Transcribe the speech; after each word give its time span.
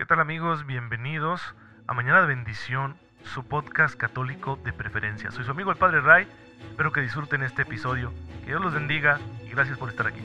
¿Qué 0.00 0.06
tal 0.06 0.18
amigos? 0.18 0.64
Bienvenidos 0.64 1.42
a 1.86 1.92
Mañana 1.92 2.22
de 2.22 2.28
Bendición, 2.28 2.96
su 3.22 3.44
podcast 3.44 3.96
católico 3.96 4.58
de 4.64 4.72
preferencia. 4.72 5.30
Soy 5.30 5.44
su 5.44 5.50
amigo 5.50 5.70
el 5.70 5.76
Padre 5.76 6.00
Ray, 6.00 6.26
espero 6.70 6.90
que 6.90 7.02
disfruten 7.02 7.42
este 7.42 7.62
episodio, 7.62 8.10
que 8.40 8.46
Dios 8.46 8.62
los 8.62 8.72
bendiga 8.72 9.20
y 9.46 9.50
gracias 9.50 9.76
por 9.76 9.90
estar 9.90 10.06
aquí. 10.06 10.22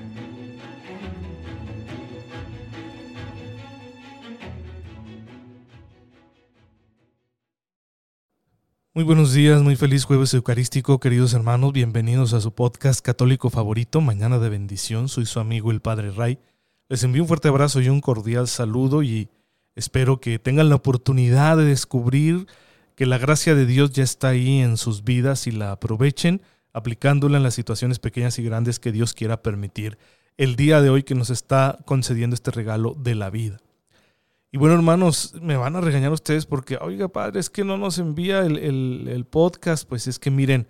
Muy 8.93 9.03
buenos 9.03 9.33
días, 9.33 9.61
muy 9.61 9.75
feliz 9.75 10.05
jueves 10.05 10.33
eucarístico, 10.33 11.01
queridos 11.01 11.33
hermanos, 11.33 11.73
bienvenidos 11.73 12.33
a 12.33 12.39
su 12.39 12.55
podcast 12.55 13.05
católico 13.05 13.49
favorito, 13.49 13.99
Mañana 13.99 14.39
de 14.39 14.47
Bendición, 14.47 15.09
soy 15.09 15.25
su 15.25 15.41
amigo 15.41 15.69
el 15.69 15.81
Padre 15.81 16.11
Ray. 16.11 16.39
Les 16.87 17.03
envío 17.03 17.23
un 17.23 17.27
fuerte 17.27 17.49
abrazo 17.49 17.81
y 17.81 17.89
un 17.89 17.99
cordial 17.99 18.47
saludo 18.47 19.03
y 19.03 19.27
espero 19.75 20.19
que 20.19 20.39
tengan 20.39 20.69
la 20.69 20.75
oportunidad 20.75 21.57
de 21.57 21.65
descubrir 21.65 22.47
que 22.95 23.05
la 23.05 23.17
gracia 23.17 23.55
de 23.55 23.65
Dios 23.65 23.91
ya 23.91 24.03
está 24.03 24.29
ahí 24.29 24.59
en 24.59 24.77
sus 24.77 25.03
vidas 25.03 25.47
y 25.47 25.51
la 25.51 25.73
aprovechen 25.73 26.41
aplicándola 26.73 27.37
en 27.37 27.43
las 27.43 27.53
situaciones 27.53 27.99
pequeñas 27.99 28.37
y 28.39 28.43
grandes 28.43 28.79
que 28.79 28.91
Dios 28.91 29.13
quiera 29.13 29.41
permitir 29.41 29.97
el 30.37 30.55
día 30.55 30.81
de 30.81 30.89
hoy 30.89 31.03
que 31.03 31.15
nos 31.15 31.29
está 31.29 31.79
concediendo 31.85 32.33
este 32.33 32.51
regalo 32.51 32.95
de 32.97 33.15
la 33.15 33.29
vida. 33.29 33.59
Y 34.51 34.57
bueno, 34.57 34.75
hermanos, 34.75 35.33
me 35.41 35.57
van 35.57 35.75
a 35.75 35.81
regañar 35.81 36.11
ustedes 36.11 36.45
porque, 36.45 36.77
oiga, 36.79 37.09
padre, 37.09 37.39
es 37.39 37.49
que 37.49 37.63
no 37.63 37.77
nos 37.77 37.97
envía 37.97 38.41
el, 38.41 39.27
podcast. 39.29 39.87
Pues 39.87 40.07
es 40.07 40.19
que 40.19 40.31
miren, 40.31 40.67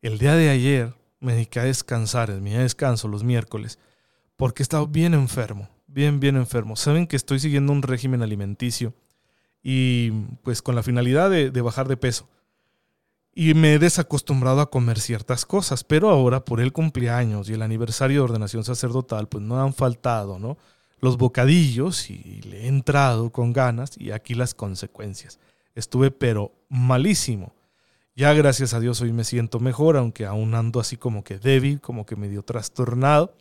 el 0.00 0.18
día 0.18 0.34
de 0.34 0.48
ayer 0.48 0.94
me 1.20 1.34
dediqué 1.34 1.60
a 1.60 1.64
descansar, 1.64 2.30
es 2.30 2.40
mi 2.40 2.52
descanso, 2.52 3.08
los 3.08 3.24
miércoles, 3.24 3.78
porque 4.36 4.62
he 4.62 4.64
estado 4.64 4.86
bien 4.86 5.12
enfermo, 5.12 5.68
bien, 5.96 6.20
bien 6.20 6.36
enfermo. 6.36 6.76
Saben 6.76 7.06
que 7.06 7.16
estoy 7.16 7.40
siguiendo 7.40 7.72
un 7.72 7.80
régimen 7.80 8.22
alimenticio 8.22 8.92
y 9.62 10.10
pues 10.42 10.60
con 10.60 10.74
la 10.74 10.82
finalidad 10.82 11.30
de, 11.30 11.60
bajar 11.62 11.88
de 11.88 11.96
peso. 11.96 12.28
Y 13.34 13.54
me 13.54 13.72
he 13.72 13.78
desacostumbrado 13.78 14.60
a 14.60 14.70
comer 14.70 15.00
ciertas 15.00 15.46
cosas, 15.46 15.84
pero 15.84 16.10
ahora 16.10 16.44
por 16.44 16.60
el 16.60 16.72
cumpleaños 16.72 17.48
y 17.48 17.54
el 17.54 17.62
aniversario 17.62 18.18
de 18.18 18.24
ordenación 18.24 18.62
sacerdotal, 18.62 19.26
pues 19.28 19.42
no 19.42 19.60
han 19.60 19.72
faltado, 19.72 20.38
¿no? 20.38 20.58
los 21.00 21.18
bocadillos 21.18 22.10
y 22.10 22.40
le 22.42 22.64
he 22.64 22.68
entrado 22.68 23.30
con 23.30 23.52
ganas 23.52 23.98
y 23.98 24.10
aquí 24.10 24.34
las 24.34 24.54
consecuencias. 24.54 25.38
Estuve 25.74 26.10
pero 26.10 26.52
malísimo. 26.68 27.54
Ya 28.14 28.32
gracias 28.32 28.72
a 28.72 28.80
Dios 28.80 29.02
hoy 29.02 29.12
me 29.12 29.24
siento 29.24 29.60
mejor, 29.60 29.98
aunque 29.98 30.24
aún 30.24 30.54
ando 30.54 30.80
así 30.80 30.96
como 30.96 31.22
que 31.22 31.38
débil, 31.38 31.80
como 31.80 32.06
que 32.06 32.16
medio 32.16 32.42
trastornado. 32.42 33.34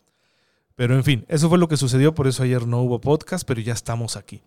Pero 0.75 0.95
en 0.95 1.03
fin, 1.03 1.25
eso 1.29 1.49
fue 1.49 1.57
lo 1.57 1.67
que 1.67 1.77
sucedió, 1.77 2.13
por 2.13 2.27
eso 2.27 2.43
ayer 2.43 2.67
no 2.67 2.81
hubo 2.81 2.99
podcast, 2.99 3.47
pero 3.47 3.61
ya 3.61 3.73
estamos 3.73 4.17
aquí. 4.17 4.41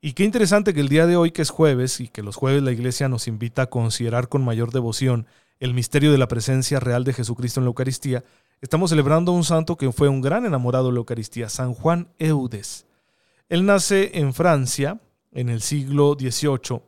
Y 0.00 0.14
qué 0.14 0.24
interesante 0.24 0.72
que 0.72 0.80
el 0.80 0.88
día 0.88 1.06
de 1.06 1.16
hoy, 1.16 1.30
que 1.30 1.42
es 1.42 1.50
jueves, 1.50 2.00
y 2.00 2.08
que 2.08 2.22
los 2.22 2.36
jueves 2.36 2.62
la 2.62 2.72
iglesia 2.72 3.08
nos 3.08 3.28
invita 3.28 3.62
a 3.62 3.70
considerar 3.70 4.28
con 4.28 4.44
mayor 4.44 4.72
devoción 4.72 5.26
el 5.58 5.74
misterio 5.74 6.10
de 6.10 6.18
la 6.18 6.28
presencia 6.28 6.80
real 6.80 7.04
de 7.04 7.12
Jesucristo 7.12 7.60
en 7.60 7.64
la 7.64 7.68
Eucaristía, 7.68 8.24
Estamos 8.62 8.90
celebrando 8.90 9.32
a 9.32 9.34
un 9.34 9.44
santo 9.44 9.76
que 9.76 9.90
fue 9.90 10.10
un 10.10 10.20
gran 10.20 10.44
enamorado 10.44 10.88
de 10.88 10.92
la 10.92 10.98
Eucaristía, 10.98 11.48
San 11.48 11.72
Juan 11.72 12.08
Eudes. 12.18 12.86
Él 13.48 13.64
nace 13.64 14.18
en 14.18 14.34
Francia 14.34 15.00
en 15.32 15.48
el 15.48 15.62
siglo 15.62 16.14
XVIII 16.18 16.82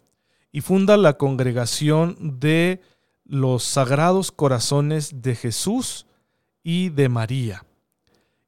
y 0.53 0.61
funda 0.61 0.99
la 0.99 1.17
congregación 1.17 2.39
de 2.41 2.83
los 3.25 3.65
Sagrados 3.65 4.33
Corazones 4.33 5.23
de 5.23 5.35
Jesús 5.35 6.07
y 6.63 6.91
de 6.91 7.09
María. 7.09 7.65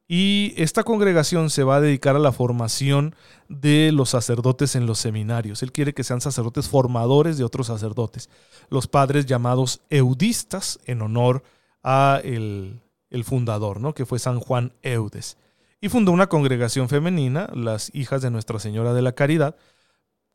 Y 0.07 0.53
esta 0.57 0.85
congregación 0.85 1.49
se 1.49 1.65
va 1.65 1.77
a 1.77 1.81
dedicar 1.81 2.15
a 2.15 2.19
la 2.19 2.33
formación 2.33 3.15
de 3.49 3.91
los 3.93 4.11
sacerdotes 4.11 4.77
en 4.77 4.87
los 4.87 4.99
seminarios. 4.99 5.63
Él 5.63 5.73
quiere 5.73 5.95
que 5.95 6.05
sean 6.05 6.21
sacerdotes 6.21 6.69
formadores 6.69 7.39
de 7.39 7.45
otros 7.45 7.69
sacerdotes, 7.69 8.29
los 8.69 8.87
padres 8.87 9.27
llamados 9.27 9.81
eudistas 9.89 10.79
en 10.85 11.01
honor 11.01 11.43
a 11.83 12.21
el 12.23 12.85
el 13.15 13.25
fundador, 13.25 13.81
¿no? 13.81 13.95
que 13.95 14.07
fue 14.07 14.19
San 14.19 14.41
Juan 14.41 14.73
Eudes. 14.83 15.39
Y 15.81 15.89
fundó 15.89 16.11
una 16.13 16.27
congregación 16.27 16.89
femenina, 16.89 17.49
las 17.55 17.91
Hijas 17.95 18.23
de 18.23 18.31
Nuestra 18.31 18.59
Señora 18.59 18.93
de 18.93 19.03
la 19.03 19.13
Caridad, 19.13 19.57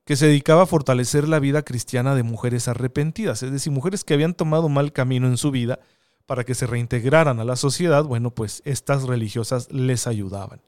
que 0.05 0.15
se 0.15 0.27
dedicaba 0.27 0.63
a 0.63 0.65
fortalecer 0.65 1.27
la 1.27 1.39
vida 1.39 1.63
cristiana 1.63 2.15
de 2.15 2.23
mujeres 2.23 2.67
arrepentidas, 2.67 3.43
es 3.43 3.51
decir, 3.51 3.71
mujeres 3.73 4.03
que 4.03 4.13
habían 4.13 4.33
tomado 4.33 4.69
mal 4.69 4.93
camino 4.93 5.27
en 5.27 5.37
su 5.37 5.51
vida 5.51 5.79
para 6.29 6.43
que 6.43 6.53
se 6.53 6.67
reintegraran 6.67 7.39
a 7.39 7.43
la 7.43 7.55
sociedad, 7.55 8.03
bueno, 8.03 8.29
pues 8.29 8.61
estas 8.63 9.07
religiosas 9.07 9.67
les 9.71 10.05
ayudaban. 10.05 10.61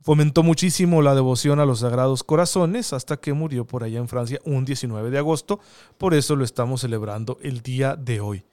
Fomentó 0.00 0.44
muchísimo 0.44 1.02
la 1.02 1.16
devoción 1.16 1.58
a 1.58 1.66
los 1.66 1.80
Sagrados 1.80 2.22
Corazones 2.22 2.92
hasta 2.92 3.16
que 3.16 3.32
murió 3.32 3.66
por 3.66 3.82
allá 3.82 3.98
en 3.98 4.06
Francia 4.06 4.38
un 4.44 4.64
19 4.64 5.10
de 5.10 5.18
agosto, 5.18 5.58
por 5.98 6.14
eso 6.14 6.36
lo 6.36 6.44
estamos 6.44 6.82
celebrando 6.82 7.36
el 7.42 7.62
día 7.62 7.96
de 7.96 8.20
hoy. 8.20 8.44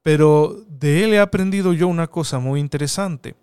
Pero 0.00 0.56
de 0.70 1.04
él 1.04 1.12
he 1.12 1.20
aprendido 1.20 1.74
yo 1.74 1.86
una 1.86 2.06
cosa 2.06 2.38
muy 2.38 2.60
interesante. 2.60 3.34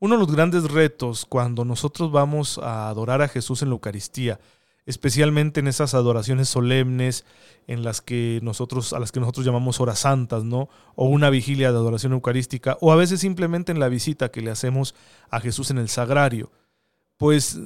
Uno 0.00 0.16
de 0.16 0.20
los 0.20 0.36
grandes 0.36 0.70
retos 0.70 1.24
cuando 1.24 1.64
nosotros 1.64 2.12
vamos 2.12 2.58
a 2.58 2.90
adorar 2.90 3.22
a 3.22 3.28
Jesús 3.28 3.62
en 3.62 3.70
la 3.70 3.76
Eucaristía, 3.76 4.38
especialmente 4.86 5.60
en 5.60 5.68
esas 5.68 5.94
adoraciones 5.94 6.48
solemnes 6.48 7.24
en 7.66 7.82
las 7.82 8.00
que 8.00 8.40
nosotros 8.42 8.92
a 8.92 8.98
las 8.98 9.12
que 9.12 9.20
nosotros 9.20 9.46
llamamos 9.46 9.80
horas 9.80 10.00
santas, 10.00 10.44
¿no? 10.44 10.68
O 10.94 11.08
una 11.08 11.30
vigilia 11.30 11.72
de 11.72 11.78
adoración 11.78 12.12
eucarística 12.12 12.76
o 12.80 12.92
a 12.92 12.96
veces 12.96 13.20
simplemente 13.20 13.72
en 13.72 13.80
la 13.80 13.88
visita 13.88 14.30
que 14.30 14.42
le 14.42 14.50
hacemos 14.50 14.94
a 15.30 15.40
Jesús 15.40 15.70
en 15.70 15.78
el 15.78 15.88
sagrario. 15.88 16.52
Pues 17.16 17.58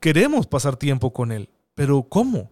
queremos 0.00 0.46
pasar 0.46 0.76
tiempo 0.76 1.12
con 1.12 1.32
él, 1.32 1.48
pero 1.74 2.02
¿cómo? 2.02 2.50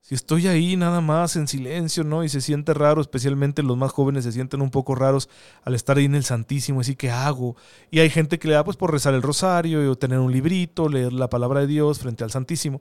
si 0.00 0.14
estoy 0.14 0.46
ahí 0.48 0.76
nada 0.76 1.00
más 1.00 1.36
en 1.36 1.46
silencio, 1.46 2.04
¿no? 2.04 2.24
Y 2.24 2.28
se 2.28 2.40
siente 2.40 2.72
raro, 2.74 3.00
especialmente 3.00 3.62
los 3.62 3.76
más 3.76 3.92
jóvenes 3.92 4.24
se 4.24 4.32
sienten 4.32 4.62
un 4.62 4.70
poco 4.70 4.94
raros 4.94 5.28
al 5.62 5.74
estar 5.74 5.98
ahí 5.98 6.06
en 6.06 6.14
el 6.14 6.24
Santísimo, 6.24 6.80
así 6.80 6.96
que 6.96 7.10
hago. 7.10 7.56
Y 7.90 8.00
hay 8.00 8.10
gente 8.10 8.38
que 8.38 8.48
le 8.48 8.54
da 8.54 8.64
pues 8.64 8.76
por 8.76 8.90
rezar 8.90 9.14
el 9.14 9.22
rosario 9.22 9.90
o 9.90 9.96
tener 9.96 10.18
un 10.18 10.32
librito, 10.32 10.88
leer 10.88 11.12
la 11.12 11.28
palabra 11.28 11.60
de 11.60 11.66
Dios 11.66 11.98
frente 11.98 12.24
al 12.24 12.30
Santísimo, 12.30 12.80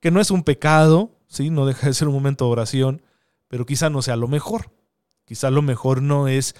que 0.00 0.10
no 0.10 0.20
es 0.20 0.30
un 0.30 0.42
pecado, 0.42 1.10
¿sí? 1.26 1.50
No 1.50 1.66
deja 1.66 1.86
de 1.86 1.94
ser 1.94 2.08
un 2.08 2.14
momento 2.14 2.44
de 2.46 2.52
oración, 2.52 3.02
pero 3.48 3.66
quizá 3.66 3.90
no 3.90 4.02
sea 4.02 4.16
lo 4.16 4.28
mejor. 4.28 4.70
Quizá 5.24 5.50
lo 5.50 5.62
mejor 5.62 6.02
no 6.02 6.28
es 6.28 6.54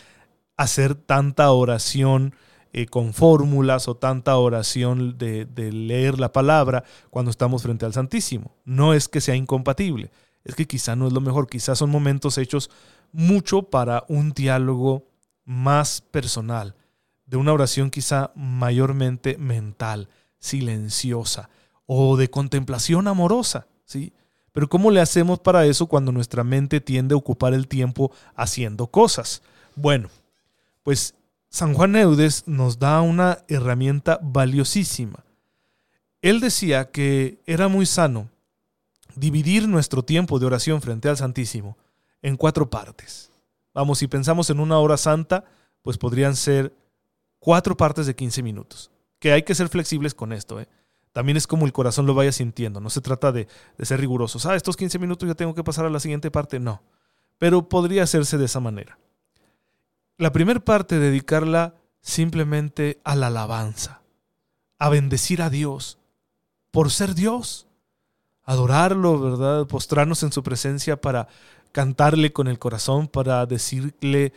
hacer 0.57 0.95
tanta 0.95 1.51
oración 1.53 2.35
eh, 2.73 2.87
con 2.87 3.15
fórmulas 3.15 3.89
o 3.89 3.97
tanta 3.97 4.37
oración 4.37 5.17
de, 5.17 5.47
leer 5.73 6.19
la 6.19 6.33
palabra 6.33 6.85
cuando 7.11 7.31
estamos 7.31 7.63
frente 7.63 7.87
al 7.87 7.95
Santísimo. 7.95 8.57
No 8.65 8.93
es 8.93 9.09
que 9.09 9.21
sea 9.21 9.37
incompatible, 9.37 10.11
es 10.45 10.55
que 10.55 10.67
quizá 10.67 10.97
no 10.97 11.07
es 11.07 11.13
lo 11.13 11.21
mejor, 11.21 11.49
quizás 11.49 11.79
son 11.79 11.91
momentos 11.91 12.37
hechos 12.37 12.71
mucho 13.13 13.63
para 13.63 14.05
un 14.09 14.33
diálogo 14.33 15.07
más 15.45 16.03
personal, 16.03 16.75
de 17.25 17.39
una 17.39 17.53
oración 17.53 17.91
quizá 17.91 18.33
mayormente 18.35 19.39
mental, 19.39 20.09
silenciosa 20.39 21.49
o 21.91 22.19
de 22.19 22.29
contemplación 22.29 23.09
amorosa, 23.09 23.67
¿sí? 23.87 24.13
Pero 24.53 24.69
¿cómo 24.69 24.91
le 24.91 25.01
hacemos 25.01 25.39
para 25.39 25.65
eso 25.65 25.87
cuando 25.87 26.13
nuestra 26.13 26.45
mente 26.45 26.83
tiende 26.83 27.15
a 27.15 27.17
ocupar 27.17 27.55
el 27.55 27.67
tiempo 27.67 28.13
haciendo 28.37 28.89
cosas? 28.89 29.41
Bueno, 29.75 30.11
pues 30.83 31.15
San 31.49 31.73
Juan 31.73 31.97
Eudes 31.97 32.45
nos 32.47 32.79
da 32.79 33.01
una 33.01 33.39
herramienta 33.49 34.21
valiosísima. 34.23 35.25
Él 36.21 36.41
decía 36.41 36.91
que 36.91 37.39
era 37.47 37.69
muy 37.69 37.87
sano 37.87 38.29
dividir 39.15 39.67
nuestro 39.67 40.05
tiempo 40.05 40.39
de 40.39 40.45
oración 40.47 40.83
frente 40.83 41.09
al 41.09 41.17
Santísimo 41.17 41.79
en 42.21 42.37
cuatro 42.37 42.69
partes. 42.69 43.31
Vamos, 43.73 43.99
si 43.99 44.09
pensamos 44.09 44.51
en 44.51 44.61
una 44.61 44.79
hora 44.79 44.99
santa, 44.99 45.45
pues 45.81 45.97
podrían 45.97 46.37
ser 46.37 46.75
cuatro 47.39 47.79
partes 47.79 48.05
de 48.05 48.15
15 48.15 48.43
minutos. 48.43 48.91
Que 49.21 49.33
hay 49.33 49.43
que 49.43 49.55
ser 49.55 49.71
flexibles 49.71 50.15
con 50.15 50.35
esto. 50.35 50.61
¿eh? 50.61 50.69
También 51.13 51.37
es 51.37 51.47
como 51.47 51.67
el 51.67 51.73
corazón 51.73 52.07
lo 52.07 52.15
vaya 52.15 52.33
sintiendo. 52.33 52.81
No 52.81 52.91
se 52.91 53.01
trata 53.01 53.33
de, 53.33 53.49
de 53.77 53.87
ser 53.87 54.01
rigurosos. 54.01 54.47
Ah, 54.47 54.57
estos 54.57 54.77
15 54.77 54.99
minutos 54.99 55.29
ya 55.29 55.35
tengo 55.35 55.55
que 55.55 55.65
pasar 55.65 55.87
a 55.87 55.91
la 55.91 56.01
siguiente 56.01 56.31
parte. 56.31 56.61
No. 56.61 56.83
Pero 57.39 57.69
podría 57.69 58.03
hacerse 58.03 58.39
de 58.39 58.45
esa 58.45 58.61
manera 58.61 58.99
la 60.19 60.33
primera 60.33 60.61
parte 60.61 60.99
dedicarla 60.99 61.75
simplemente 62.03 63.01
a 63.05 63.15
la 63.15 63.29
alabanza, 63.29 64.03
a 64.79 64.89
bendecir 64.89 65.41
a 65.41 65.49
Dios 65.49 65.99
por 66.73 66.91
ser 66.91 67.15
Dios, 67.15 67.67
adorarlo, 68.45 69.19
¿verdad? 69.21 69.67
Postrarnos 69.67 70.23
en 70.25 70.33
su 70.33 70.43
presencia 70.43 71.01
para 71.01 71.29
cantarle 71.73 72.33
con 72.33 72.49
el 72.49 72.59
corazón, 72.59 73.07
para 73.07 73.47
decirle 73.47 74.33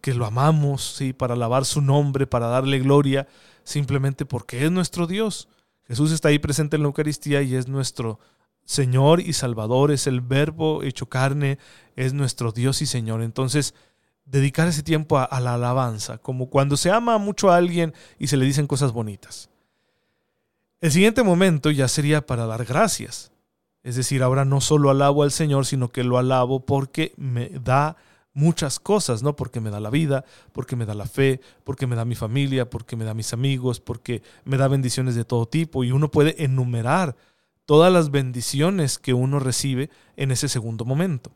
que 0.00 0.14
lo 0.14 0.24
amamos, 0.24 0.96
¿sí? 0.96 1.12
para 1.12 1.34
alabar 1.34 1.64
su 1.64 1.80
nombre, 1.82 2.26
para 2.26 2.46
darle 2.46 2.78
gloria, 2.78 3.28
simplemente 3.62 4.24
porque 4.24 4.64
es 4.64 4.70
nuestro 4.70 5.06
Dios. 5.06 5.48
Jesús 5.86 6.12
está 6.12 6.28
ahí 6.28 6.38
presente 6.38 6.76
en 6.76 6.82
la 6.82 6.88
Eucaristía 6.88 7.42
y 7.42 7.54
es 7.54 7.68
nuestro 7.68 8.18
Señor 8.64 9.20
y 9.20 9.32
Salvador, 9.32 9.92
es 9.92 10.06
el 10.06 10.20
verbo 10.20 10.82
hecho 10.82 11.06
carne, 11.06 11.58
es 11.94 12.12
nuestro 12.12 12.50
Dios 12.50 12.82
y 12.82 12.86
Señor. 12.86 13.22
Entonces, 13.22 13.74
dedicar 14.24 14.66
ese 14.66 14.82
tiempo 14.82 15.18
a, 15.18 15.40
la 15.40 15.54
alabanza, 15.54 16.18
como 16.18 16.50
cuando 16.50 16.76
se 16.76 16.90
ama 16.90 17.16
mucho 17.18 17.50
a 17.50 17.56
alguien 17.56 17.94
y 18.18 18.26
se 18.26 18.36
le 18.36 18.44
dicen 18.44 18.66
cosas 18.66 18.92
bonitas. 18.92 19.48
El 20.80 20.90
siguiente 20.90 21.22
momento 21.22 21.70
ya 21.70 21.88
sería 21.88 22.26
para 22.26 22.46
dar 22.46 22.64
gracias. 22.64 23.30
Es 23.82 23.94
decir, 23.94 24.24
ahora 24.24 24.44
no 24.44 24.60
solo 24.60 24.90
alabo 24.90 25.22
al 25.22 25.30
Señor, 25.30 25.64
sino 25.64 25.90
que 25.90 26.02
lo 26.02 26.18
alabo 26.18 26.66
porque 26.66 27.12
me 27.16 27.50
da 27.50 27.96
muchas 28.36 28.78
cosas, 28.78 29.22
¿no? 29.22 29.34
Porque 29.34 29.60
me 29.60 29.70
da 29.70 29.80
la 29.80 29.88
vida, 29.88 30.26
porque 30.52 30.76
me 30.76 30.84
da 30.84 30.94
la 30.94 31.06
fe, 31.06 31.40
porque 31.64 31.86
me 31.86 31.96
da 31.96 32.04
mi 32.04 32.14
familia, 32.14 32.68
porque 32.68 32.94
me 32.94 33.06
da 33.06 33.14
mis 33.14 33.32
amigos, 33.32 33.80
porque 33.80 34.22
me 34.44 34.58
da 34.58 34.68
bendiciones 34.68 35.14
de 35.14 35.24
todo 35.24 35.46
tipo 35.46 35.84
y 35.84 35.90
uno 35.90 36.10
puede 36.10 36.44
enumerar 36.44 37.16
todas 37.64 37.90
las 37.90 38.10
bendiciones 38.10 38.98
que 38.98 39.14
uno 39.14 39.40
recibe 39.40 39.88
en 40.16 40.30
ese 40.30 40.48
segundo 40.50 40.84
momento. 40.84 41.32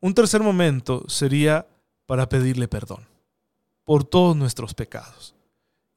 Un 0.00 0.14
tercer 0.14 0.40
momento 0.40 1.04
sería 1.08 1.66
para 2.06 2.28
pedirle 2.28 2.68
perdón 2.68 3.08
por 3.84 4.04
todos 4.04 4.36
nuestros 4.36 4.74
pecados. 4.74 5.34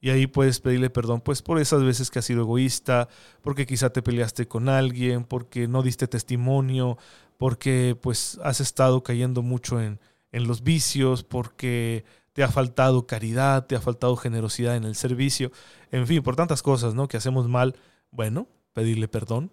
Y 0.00 0.10
ahí 0.10 0.26
puedes 0.26 0.60
pedirle 0.60 0.90
perdón 0.90 1.20
pues 1.20 1.42
por 1.42 1.58
esas 1.58 1.82
veces 1.82 2.10
que 2.10 2.18
has 2.18 2.24
sido 2.24 2.42
egoísta, 2.42 3.08
porque 3.40 3.66
quizá 3.66 3.90
te 3.90 4.02
peleaste 4.02 4.46
con 4.48 4.68
alguien, 4.68 5.24
porque 5.24 5.68
no 5.68 5.82
diste 5.82 6.06
testimonio, 6.06 6.98
porque 7.38 7.96
pues 8.00 8.38
has 8.42 8.60
estado 8.60 9.02
cayendo 9.02 9.42
mucho 9.42 9.80
en, 9.80 10.00
en 10.32 10.46
los 10.46 10.62
vicios, 10.62 11.24
porque 11.24 12.04
te 12.32 12.42
ha 12.42 12.48
faltado 12.48 13.06
caridad, 13.06 13.66
te 13.66 13.76
ha 13.76 13.80
faltado 13.80 14.16
generosidad 14.16 14.76
en 14.76 14.84
el 14.84 14.94
servicio, 14.94 15.52
en 15.90 16.06
fin, 16.06 16.22
por 16.22 16.36
tantas 16.36 16.62
cosas, 16.62 16.94
¿no? 16.94 17.08
Que 17.08 17.16
hacemos 17.16 17.48
mal. 17.48 17.74
Bueno, 18.10 18.46
pedirle 18.72 19.08
perdón. 19.08 19.50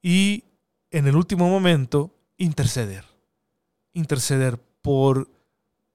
Y 0.00 0.44
en 0.90 1.06
el 1.06 1.16
último 1.16 1.48
momento, 1.48 2.14
interceder. 2.38 3.04
Interceder 3.92 4.58
por 4.80 5.30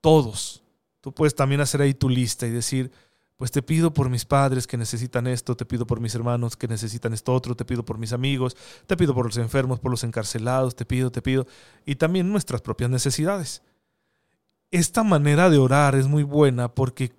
todos. 0.00 0.62
Tú 1.00 1.12
puedes 1.12 1.34
también 1.34 1.60
hacer 1.60 1.80
ahí 1.82 1.94
tu 1.94 2.08
lista 2.08 2.46
y 2.46 2.50
decir, 2.50 2.92
pues 3.40 3.50
te 3.50 3.62
pido 3.62 3.94
por 3.94 4.10
mis 4.10 4.26
padres 4.26 4.66
que 4.66 4.76
necesitan 4.76 5.26
esto, 5.26 5.56
te 5.56 5.64
pido 5.64 5.86
por 5.86 5.98
mis 5.98 6.14
hermanos 6.14 6.58
que 6.58 6.68
necesitan 6.68 7.14
esto 7.14 7.32
otro, 7.32 7.54
te 7.54 7.64
pido 7.64 7.86
por 7.86 7.96
mis 7.96 8.12
amigos, 8.12 8.54
te 8.86 8.98
pido 8.98 9.14
por 9.14 9.24
los 9.24 9.38
enfermos, 9.38 9.80
por 9.80 9.90
los 9.90 10.04
encarcelados, 10.04 10.76
te 10.76 10.84
pido, 10.84 11.10
te 11.10 11.22
pido, 11.22 11.46
y 11.86 11.94
también 11.94 12.30
nuestras 12.30 12.60
propias 12.60 12.90
necesidades. 12.90 13.62
Esta 14.70 15.04
manera 15.04 15.48
de 15.48 15.56
orar 15.56 15.94
es 15.94 16.06
muy 16.06 16.22
buena 16.22 16.74
porque 16.74 17.14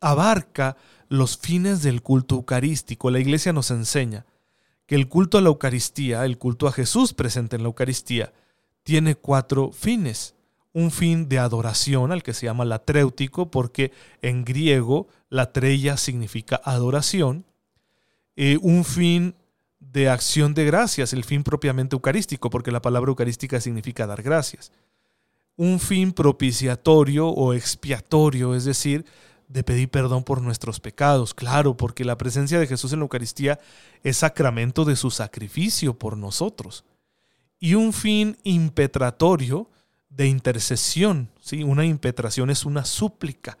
abarca 0.00 0.76
los 1.08 1.38
fines 1.38 1.84
del 1.84 2.02
culto 2.02 2.34
eucarístico. 2.34 3.12
La 3.12 3.20
iglesia 3.20 3.52
nos 3.52 3.70
enseña 3.70 4.26
que 4.86 4.96
el 4.96 5.08
culto 5.08 5.38
a 5.38 5.42
la 5.42 5.50
Eucaristía, 5.50 6.24
el 6.24 6.38
culto 6.38 6.66
a 6.66 6.72
Jesús 6.72 7.14
presente 7.14 7.54
en 7.54 7.62
la 7.62 7.68
Eucaristía, 7.68 8.32
tiene 8.82 9.14
cuatro 9.14 9.70
fines 9.70 10.34
un 10.72 10.90
fin 10.90 11.28
de 11.28 11.38
adoración 11.38 12.12
al 12.12 12.22
que 12.22 12.34
se 12.34 12.46
llama 12.46 12.64
latréutico, 12.64 13.50
porque 13.50 13.92
en 14.22 14.44
griego 14.44 15.06
la 15.28 15.52
trella 15.52 15.96
significa 15.96 16.60
adoración, 16.64 17.44
eh, 18.36 18.58
un 18.62 18.84
fin 18.84 19.34
de 19.78 20.08
acción 20.08 20.54
de 20.54 20.64
gracias, 20.64 21.12
el 21.12 21.24
fin 21.24 21.42
propiamente 21.42 21.94
eucarístico, 21.94 22.48
porque 22.48 22.70
la 22.70 22.80
palabra 22.80 23.10
eucarística 23.10 23.60
significa 23.60 24.06
dar 24.06 24.22
gracias, 24.22 24.72
un 25.56 25.78
fin 25.80 26.12
propiciatorio 26.12 27.28
o 27.28 27.52
expiatorio, 27.52 28.54
es 28.54 28.64
decir, 28.64 29.04
de 29.48 29.62
pedir 29.64 29.90
perdón 29.90 30.24
por 30.24 30.40
nuestros 30.40 30.80
pecados, 30.80 31.34
claro, 31.34 31.76
porque 31.76 32.06
la 32.06 32.16
presencia 32.16 32.58
de 32.58 32.66
Jesús 32.66 32.92
en 32.92 33.00
la 33.00 33.04
Eucaristía 33.04 33.60
es 34.02 34.18
sacramento 34.18 34.86
de 34.86 34.96
su 34.96 35.10
sacrificio 35.10 35.98
por 35.98 36.16
nosotros, 36.16 36.84
y 37.58 37.74
un 37.74 37.92
fin 37.92 38.38
impetratorio, 38.44 39.68
de 40.16 40.26
intercesión. 40.26 41.30
¿sí? 41.40 41.62
Una 41.62 41.84
impetración 41.84 42.50
es 42.50 42.64
una 42.64 42.84
súplica. 42.84 43.58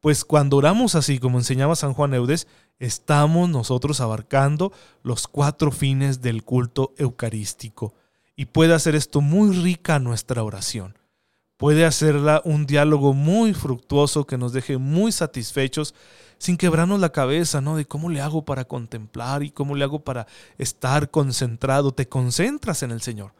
Pues 0.00 0.24
cuando 0.24 0.58
oramos 0.58 0.94
así, 0.94 1.18
como 1.18 1.38
enseñaba 1.38 1.76
San 1.76 1.94
Juan 1.94 2.12
Eudes, 2.12 2.46
estamos 2.78 3.48
nosotros 3.48 4.00
abarcando 4.00 4.72
los 5.02 5.26
cuatro 5.26 5.70
fines 5.70 6.20
del 6.20 6.44
culto 6.44 6.92
eucarístico. 6.98 7.94
Y 8.36 8.46
puede 8.46 8.74
hacer 8.74 8.94
esto 8.94 9.20
muy 9.20 9.56
rica 9.56 9.98
nuestra 9.98 10.42
oración. 10.42 10.98
Puede 11.56 11.84
hacerla 11.84 12.42
un 12.44 12.66
diálogo 12.66 13.14
muy 13.14 13.54
fructuoso 13.54 14.26
que 14.26 14.36
nos 14.36 14.52
deje 14.52 14.76
muy 14.76 15.12
satisfechos 15.12 15.94
sin 16.36 16.56
quebrarnos 16.56 17.00
la 17.00 17.12
cabeza, 17.12 17.60
¿no? 17.60 17.76
De 17.76 17.86
cómo 17.86 18.10
le 18.10 18.20
hago 18.20 18.44
para 18.44 18.64
contemplar 18.64 19.42
y 19.44 19.50
cómo 19.50 19.76
le 19.76 19.84
hago 19.84 20.00
para 20.04 20.26
estar 20.58 21.10
concentrado. 21.10 21.92
Te 21.92 22.08
concentras 22.08 22.82
en 22.82 22.90
el 22.90 23.00
Señor, 23.00 23.34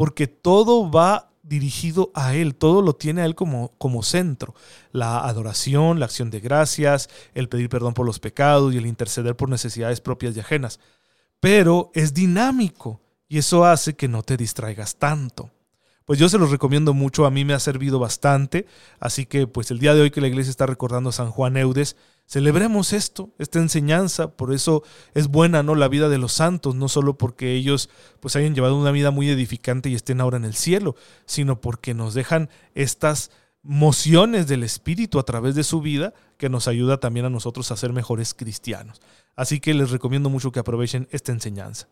porque 0.00 0.28
todo 0.28 0.90
va 0.90 1.28
dirigido 1.42 2.10
a 2.14 2.34
Él, 2.34 2.54
todo 2.54 2.80
lo 2.80 2.94
tiene 2.94 3.20
a 3.20 3.26
Él 3.26 3.34
como, 3.34 3.74
como 3.76 4.02
centro. 4.02 4.54
La 4.92 5.18
adoración, 5.28 6.00
la 6.00 6.06
acción 6.06 6.30
de 6.30 6.40
gracias, 6.40 7.10
el 7.34 7.50
pedir 7.50 7.68
perdón 7.68 7.92
por 7.92 8.06
los 8.06 8.18
pecados 8.18 8.72
y 8.72 8.78
el 8.78 8.86
interceder 8.86 9.36
por 9.36 9.50
necesidades 9.50 10.00
propias 10.00 10.34
y 10.34 10.40
ajenas. 10.40 10.80
Pero 11.38 11.90
es 11.92 12.14
dinámico 12.14 13.02
y 13.28 13.36
eso 13.36 13.66
hace 13.66 13.94
que 13.94 14.08
no 14.08 14.22
te 14.22 14.38
distraigas 14.38 14.96
tanto. 14.96 15.50
Pues 16.06 16.18
yo 16.18 16.30
se 16.30 16.38
los 16.38 16.50
recomiendo 16.50 16.94
mucho, 16.94 17.26
a 17.26 17.30
mí 17.30 17.44
me 17.44 17.52
ha 17.52 17.60
servido 17.60 17.98
bastante, 17.98 18.64
así 19.00 19.26
que 19.26 19.46
pues 19.46 19.70
el 19.70 19.80
día 19.80 19.92
de 19.92 20.00
hoy 20.00 20.10
que 20.10 20.22
la 20.22 20.28
iglesia 20.28 20.48
está 20.50 20.64
recordando 20.64 21.10
a 21.10 21.12
San 21.12 21.30
Juan 21.30 21.58
Eudes, 21.58 21.98
Celebremos 22.30 22.92
esto, 22.92 23.30
esta 23.40 23.58
enseñanza, 23.58 24.36
por 24.36 24.54
eso 24.54 24.84
es 25.14 25.26
buena, 25.26 25.64
¿no? 25.64 25.74
La 25.74 25.88
vida 25.88 26.08
de 26.08 26.16
los 26.16 26.32
santos, 26.32 26.76
no 26.76 26.88
solo 26.88 27.18
porque 27.18 27.54
ellos 27.54 27.90
pues 28.20 28.36
hayan 28.36 28.54
llevado 28.54 28.78
una 28.78 28.92
vida 28.92 29.10
muy 29.10 29.28
edificante 29.28 29.88
y 29.88 29.96
estén 29.96 30.20
ahora 30.20 30.36
en 30.36 30.44
el 30.44 30.54
cielo, 30.54 30.94
sino 31.26 31.60
porque 31.60 31.92
nos 31.92 32.14
dejan 32.14 32.48
estas 32.76 33.32
mociones 33.64 34.46
del 34.46 34.62
Espíritu 34.62 35.18
a 35.18 35.24
través 35.24 35.56
de 35.56 35.64
su 35.64 35.80
vida 35.80 36.14
que 36.36 36.48
nos 36.48 36.68
ayuda 36.68 37.00
también 37.00 37.26
a 37.26 37.30
nosotros 37.30 37.72
a 37.72 37.76
ser 37.76 37.92
mejores 37.92 38.32
cristianos. 38.32 39.00
Así 39.34 39.58
que 39.58 39.74
les 39.74 39.90
recomiendo 39.90 40.30
mucho 40.30 40.52
que 40.52 40.60
aprovechen 40.60 41.08
esta 41.10 41.32
enseñanza. 41.32 41.88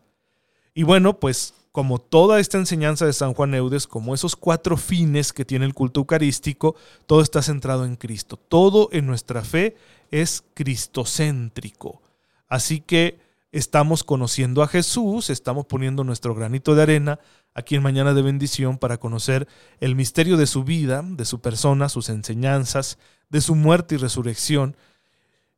Y 0.73 0.83
bueno, 0.83 1.19
pues 1.19 1.53
como 1.73 1.99
toda 1.99 2.39
esta 2.39 2.57
enseñanza 2.57 3.05
de 3.05 3.13
San 3.13 3.33
Juan 3.33 3.53
Eudes, 3.53 3.87
como 3.87 4.15
esos 4.15 4.35
cuatro 4.35 4.77
fines 4.77 5.33
que 5.33 5.45
tiene 5.45 5.65
el 5.65 5.73
culto 5.73 5.99
eucarístico, 5.99 6.75
todo 7.07 7.21
está 7.21 7.41
centrado 7.41 7.85
en 7.85 7.95
Cristo. 7.95 8.37
Todo 8.37 8.89
en 8.91 9.05
nuestra 9.05 9.43
fe 9.43 9.75
es 10.11 10.43
cristocéntrico. 10.53 12.01
Así 12.47 12.81
que 12.81 13.19
estamos 13.51 14.03
conociendo 14.03 14.61
a 14.63 14.67
Jesús, 14.67 15.29
estamos 15.29 15.65
poniendo 15.65 16.03
nuestro 16.03 16.35
granito 16.35 16.75
de 16.75 16.83
arena 16.83 17.19
aquí 17.53 17.75
en 17.75 17.83
Mañana 17.83 18.13
de 18.13 18.21
Bendición 18.21 18.77
para 18.77 18.99
conocer 18.99 19.47
el 19.79 19.95
misterio 19.95 20.37
de 20.37 20.47
su 20.47 20.63
vida, 20.63 21.03
de 21.03 21.25
su 21.25 21.41
persona, 21.41 21.89
sus 21.89 22.09
enseñanzas, 22.09 22.97
de 23.29 23.41
su 23.41 23.55
muerte 23.55 23.95
y 23.95 23.97
resurrección 23.97 24.75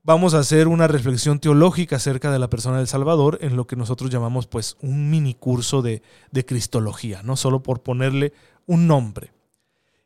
vamos 0.03 0.33
a 0.33 0.39
hacer 0.39 0.67
una 0.67 0.87
reflexión 0.87 1.39
teológica 1.39 1.97
acerca 1.97 2.31
de 2.31 2.39
la 2.39 2.49
persona 2.49 2.77
del 2.77 2.87
Salvador 2.87 3.37
en 3.41 3.55
lo 3.55 3.67
que 3.67 3.75
nosotros 3.75 4.09
llamamos 4.09 4.47
pues 4.47 4.77
un 4.81 5.09
mini 5.09 5.35
curso 5.35 5.81
de, 5.81 6.01
de 6.31 6.45
Cristología, 6.45 7.21
no 7.23 7.35
solo 7.37 7.61
por 7.63 7.81
ponerle 7.81 8.33
un 8.65 8.87
nombre. 8.87 9.31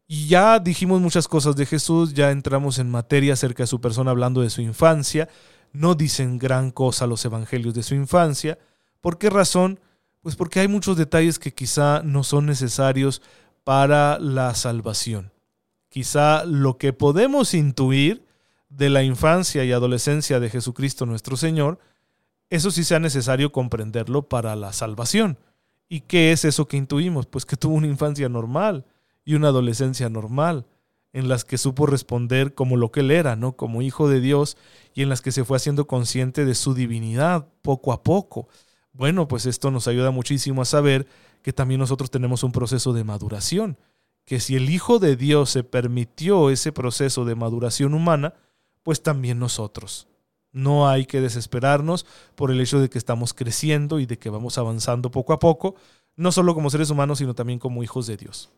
Y 0.07 0.27
ya 0.27 0.59
dijimos 0.59 1.01
muchas 1.01 1.27
cosas 1.27 1.55
de 1.55 1.65
Jesús, 1.65 2.13
ya 2.13 2.31
entramos 2.31 2.77
en 2.77 2.91
materia 2.91 3.33
acerca 3.33 3.63
de 3.63 3.67
su 3.67 3.81
persona 3.81 4.11
hablando 4.11 4.41
de 4.41 4.51
su 4.51 4.61
infancia, 4.61 5.29
no 5.73 5.95
dicen 5.95 6.37
gran 6.37 6.71
cosa 6.71 7.07
los 7.07 7.25
evangelios 7.25 7.73
de 7.73 7.83
su 7.83 7.95
infancia. 7.95 8.59
¿Por 9.01 9.17
qué 9.17 9.29
razón? 9.29 9.79
Pues 10.21 10.35
porque 10.35 10.59
hay 10.59 10.67
muchos 10.67 10.95
detalles 10.95 11.39
que 11.39 11.53
quizá 11.53 12.01
no 12.03 12.23
son 12.23 12.45
necesarios 12.45 13.21
para 13.63 14.19
la 14.19 14.53
salvación. 14.53 15.31
Quizá 15.89 16.45
lo 16.45 16.77
que 16.77 16.93
podemos 16.93 17.53
intuir 17.53 18.25
de 18.69 18.89
la 18.89 19.03
infancia 19.03 19.63
y 19.63 19.71
adolescencia 19.71 20.39
de 20.39 20.49
Jesucristo 20.49 21.05
nuestro 21.05 21.35
Señor, 21.35 21.79
eso 22.49 22.69
sí 22.69 22.83
sea 22.83 22.99
necesario 22.99 23.51
comprenderlo 23.51 24.29
para 24.29 24.55
la 24.55 24.71
salvación. 24.71 25.37
¿Y 25.89 26.01
qué 26.01 26.31
es 26.31 26.45
eso 26.45 26.67
que 26.67 26.77
intuimos? 26.77 27.25
Pues 27.25 27.45
que 27.45 27.57
tuvo 27.57 27.75
una 27.75 27.87
infancia 27.87 28.29
normal 28.29 28.85
y 29.25 29.33
una 29.33 29.49
adolescencia 29.49 30.07
normal, 30.07 30.67
en 31.11 31.27
las 31.27 31.43
que 31.43 31.57
supo 31.57 31.85
responder 31.85 32.53
como 32.53 32.77
lo 32.77 32.91
que 32.91 32.99
él 32.99 33.11
era, 33.11 33.35
¿no? 33.35 33.55
Como 33.55 33.81
hijo 33.81 34.07
de 34.07 34.21
Dios 34.21 34.57
y 34.93 35.01
en 35.01 35.09
las 35.09 35.21
que 35.21 35.31
se 35.31 35.43
fue 35.43 35.57
haciendo 35.57 35.87
consciente 35.87 36.45
de 36.45 36.55
su 36.55 36.73
divinidad 36.73 37.47
poco 37.61 37.91
a 37.93 38.03
poco. 38.03 38.47
Bueno, 38.91 39.27
pues 39.27 39.45
esto 39.45 39.71
nos 39.71 39.87
ayuda 39.87 40.11
muchísimo 40.11 40.61
a 40.61 40.65
saber 40.65 41.07
que 41.41 41.53
también 41.53 41.79
nosotros 41.79 42.11
tenemos 42.11 42.43
un 42.43 42.51
proceso 42.51 42.93
de 42.93 43.03
maduración, 43.03 43.77
que 44.25 44.39
si 44.39 44.55
el 44.55 44.69
Hijo 44.69 44.99
de 44.99 45.15
Dios 45.15 45.51
se 45.51 45.63
permitió 45.63 46.49
ese 46.49 46.71
proceso 46.71 47.23
de 47.23 47.35
maduración 47.35 47.93
humana, 47.93 48.33
pues 48.83 49.01
también 49.01 49.39
nosotros. 49.39 50.07
No 50.51 50.87
hay 50.87 51.05
que 51.05 51.21
desesperarnos 51.21 52.05
por 52.35 52.51
el 52.51 52.59
hecho 52.61 52.79
de 52.79 52.89
que 52.89 52.97
estamos 52.97 53.33
creciendo 53.33 53.99
y 53.99 54.05
de 54.05 54.17
que 54.17 54.29
vamos 54.29 54.57
avanzando 54.57 55.11
poco 55.11 55.33
a 55.33 55.39
poco, 55.39 55.75
no 56.15 56.31
solo 56.31 56.53
como 56.53 56.69
seres 56.69 56.89
humanos, 56.89 57.19
sino 57.19 57.35
también 57.35 57.59
como 57.59 57.83
hijos 57.83 58.07
de 58.07 58.17
Dios. 58.17 58.51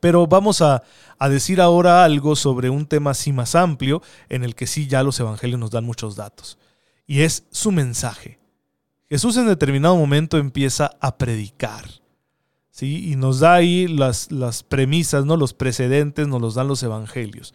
Pero 0.00 0.26
vamos 0.26 0.62
a, 0.62 0.82
decir 1.28 1.60
ahora 1.60 2.04
algo 2.04 2.36
sobre 2.36 2.70
un 2.70 2.86
tema 2.86 3.10
así 3.10 3.32
más 3.32 3.54
amplio, 3.54 4.02
en 4.28 4.44
el 4.44 4.54
que 4.54 4.66
sí 4.66 4.86
ya 4.86 5.02
los 5.02 5.18
evangelios 5.20 5.58
nos 5.58 5.70
dan 5.70 5.84
muchos 5.84 6.16
datos, 6.16 6.58
y 7.06 7.22
es 7.22 7.44
su 7.50 7.72
mensaje. 7.72 8.38
Jesús 9.08 9.36
en 9.36 9.46
determinado 9.46 9.96
momento 9.96 10.36
empieza 10.36 10.92
a 11.00 11.16
predicar. 11.16 11.86
¿sí? 12.70 13.10
Y 13.10 13.16
nos 13.16 13.40
da 13.40 13.54
ahí 13.54 13.88
las, 13.88 14.30
las 14.30 14.62
premisas, 14.62 15.24
¿no? 15.24 15.36
los 15.36 15.54
precedentes, 15.54 16.28
nos 16.28 16.40
los 16.40 16.54
dan 16.54 16.68
los 16.68 16.82
evangelios. 16.82 17.54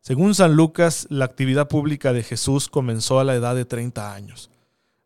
Según 0.00 0.34
San 0.34 0.54
Lucas, 0.54 1.06
la 1.10 1.24
actividad 1.24 1.68
pública 1.68 2.12
de 2.12 2.22
Jesús 2.22 2.68
comenzó 2.68 3.20
a 3.20 3.24
la 3.24 3.34
edad 3.34 3.54
de 3.54 3.64
30 3.64 4.12
años. 4.12 4.50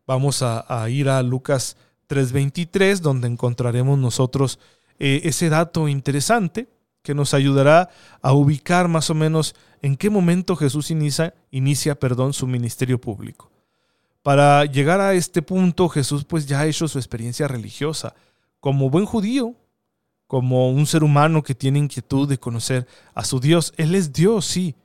Vamos 0.07 0.41
a, 0.41 0.89
ir 0.89 1.09
a 1.09 1.21
Lucas 1.21 1.77
3:23, 2.07 3.01
donde 3.01 3.27
encontraremos 3.27 3.99
nosotros 3.99 4.57
eh, 4.99 5.21
ese 5.25 5.49
dato 5.49 5.87
interesante 5.87 6.67
que 7.07 7.15
nos 7.15 7.33
ayudará 7.33 7.89
a 8.21 8.33
ubicar 8.33 8.89
más 8.89 9.09
o 9.09 9.13
menos 9.13 9.55
en 9.81 9.95
qué 9.95 10.09
momento 10.09 10.57
Jesús 10.57 10.91
inicia, 10.91 11.33
inicia 11.51 11.95
perdón, 11.95 12.33
su 12.33 12.47
ministerio 12.47 12.99
público. 12.99 13.49
Para 14.23 14.65
llegar 14.65 14.99
a 14.99 15.13
este 15.13 15.41
punto, 15.41 15.87
Jesús 15.87 16.25
pues 16.25 16.47
ya 16.47 16.59
ha 16.59 16.65
hecho 16.65 16.85
su 16.89 16.99
experiencia 16.99 17.47
religiosa. 17.47 18.13
Como 18.59 18.89
buen 18.89 19.05
judío, 19.05 19.55
como 20.27 20.69
un 20.69 20.85
ser 20.85 21.01
humano 21.01 21.43
que 21.43 21.55
tiene 21.55 21.79
inquietud 21.79 22.27
de 22.27 22.39
conocer 22.39 22.85
a 23.13 23.23
su 23.23 23.39
Dios. 23.39 23.73
Él 23.77 23.95
es 23.95 24.11
Dios, 24.11 24.45
sí, 24.45 24.75